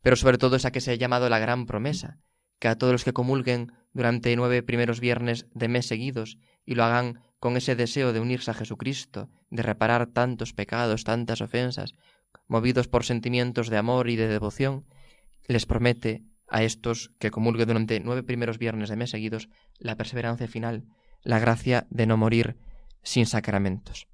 [0.02, 2.18] Pero sobre todo esa que se ha llamado la gran promesa,
[2.58, 6.84] que a todos los que comulguen durante nueve primeros viernes de mes seguidos y lo
[6.84, 11.94] hagan con ese deseo de unirse a Jesucristo, de reparar tantos pecados, tantas ofensas,
[12.46, 14.86] movidos por sentimientos de amor y de devoción,
[15.46, 19.48] les promete a estos que comulguen durante nueve primeros viernes de mes seguidos
[19.78, 20.84] la perseverancia final,
[21.22, 22.58] la gracia de no morir
[23.02, 24.06] sin sacramentos.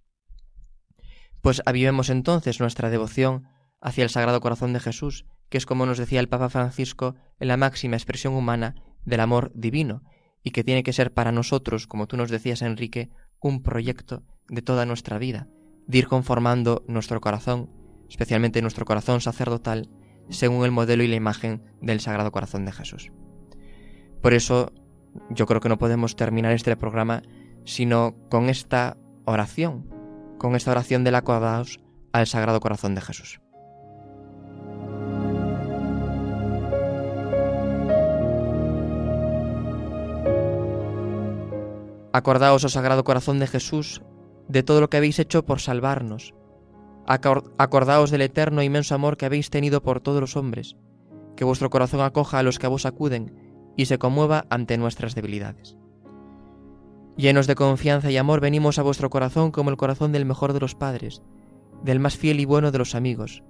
[1.43, 3.49] Pues avivemos entonces nuestra devoción
[3.81, 7.49] hacia el Sagrado Corazón de Jesús, que es como nos decía el Papa Francisco, en
[7.49, 8.75] la máxima expresión humana
[9.05, 10.03] del amor divino,
[10.43, 14.63] y que tiene que ser para nosotros, como tú nos decías, Enrique, un proyecto de
[14.63, 15.49] toda nuestra vida,
[15.87, 17.71] de ir conformando nuestro corazón,
[18.09, 19.89] especialmente nuestro corazón sacerdotal,
[20.29, 23.11] según el modelo y la imagen del Sagrado Corazón de Jesús.
[24.21, 24.73] Por eso
[25.31, 27.23] yo creo que no podemos terminar este programa
[27.65, 29.87] sino con esta oración,
[30.39, 31.23] con esta oración de la
[32.13, 33.41] al Sagrado Corazón de Jesús.
[42.13, 44.03] Acordaos, oh Sagrado Corazón de Jesús,
[44.49, 46.35] de todo lo que habéis hecho por salvarnos.
[47.07, 50.77] Acordaos del eterno e inmenso amor que habéis tenido por todos los hombres,
[51.37, 55.15] que vuestro corazón acoja a los que a vos acuden y se conmueva ante nuestras
[55.15, 55.77] debilidades.
[57.17, 60.61] Llenos de confianza y amor venimos a vuestro corazón como el corazón del mejor de
[60.61, 61.23] los padres,
[61.83, 63.43] del más fiel y bueno de los amigos.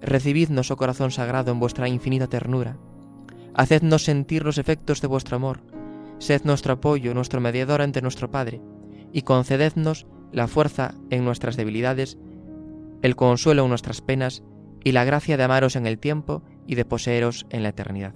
[0.00, 2.76] Recibidnos, oh corazón sagrado, en vuestra infinita ternura.
[3.54, 5.60] Hacednos sentir los efectos de vuestro amor
[6.20, 8.60] Sed nuestro apoyo, nuestro mediador ante nuestro Padre,
[9.12, 12.18] y concedednos la fuerza en nuestras debilidades,
[13.02, 14.44] el consuelo en nuestras penas,
[14.84, 18.14] y la gracia de amaros en el tiempo y de poseeros en la eternidad.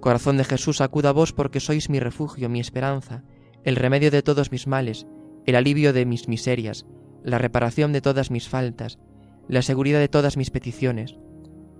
[0.00, 3.24] Corazón de Jesús, acuda a vos porque sois mi refugio, mi esperanza,
[3.64, 5.06] el remedio de todos mis males,
[5.46, 6.86] el alivio de mis miserias,
[7.22, 8.98] la reparación de todas mis faltas,
[9.48, 11.16] la seguridad de todas mis peticiones,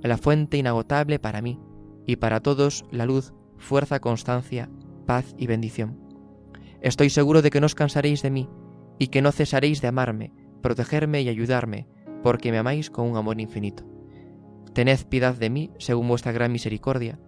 [0.02, 1.58] la fuente inagotable para mí,
[2.06, 4.68] y para todos la luz, fuerza, constancia,
[5.02, 5.98] paz y bendición.
[6.80, 8.48] Estoy seguro de que no os cansaréis de mí
[8.98, 10.32] y que no cesaréis de amarme,
[10.62, 11.86] protegerme y ayudarme,
[12.22, 13.84] porque me amáis con un amor infinito.
[14.72, 17.18] Tened piedad de mí según vuestra gran misericordia,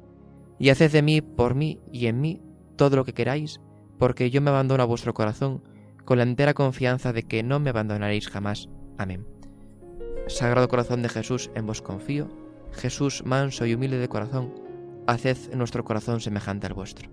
[0.58, 2.42] y haced de mí, por mí y en mí,
[2.76, 3.60] todo lo que queráis,
[3.98, 5.62] porque yo me abandono a vuestro corazón,
[6.04, 8.68] con la entera confianza de que no me abandonaréis jamás.
[8.98, 9.26] Amén.
[10.26, 12.28] Sagrado corazón de Jesús, en vos confío.
[12.72, 14.54] Jesús, manso y humilde de corazón,
[15.06, 17.10] haced nuestro corazón semejante al vuestro.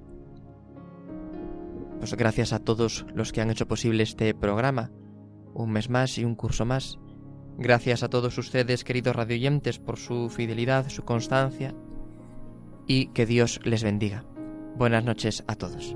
[2.01, 4.89] Pues gracias a todos los que han hecho posible este programa,
[5.53, 6.97] un mes más y un curso más.
[7.59, 11.75] Gracias a todos ustedes, queridos radioyentes, por su fidelidad, su constancia
[12.87, 14.25] y que Dios les bendiga.
[14.75, 15.95] Buenas noches a todos.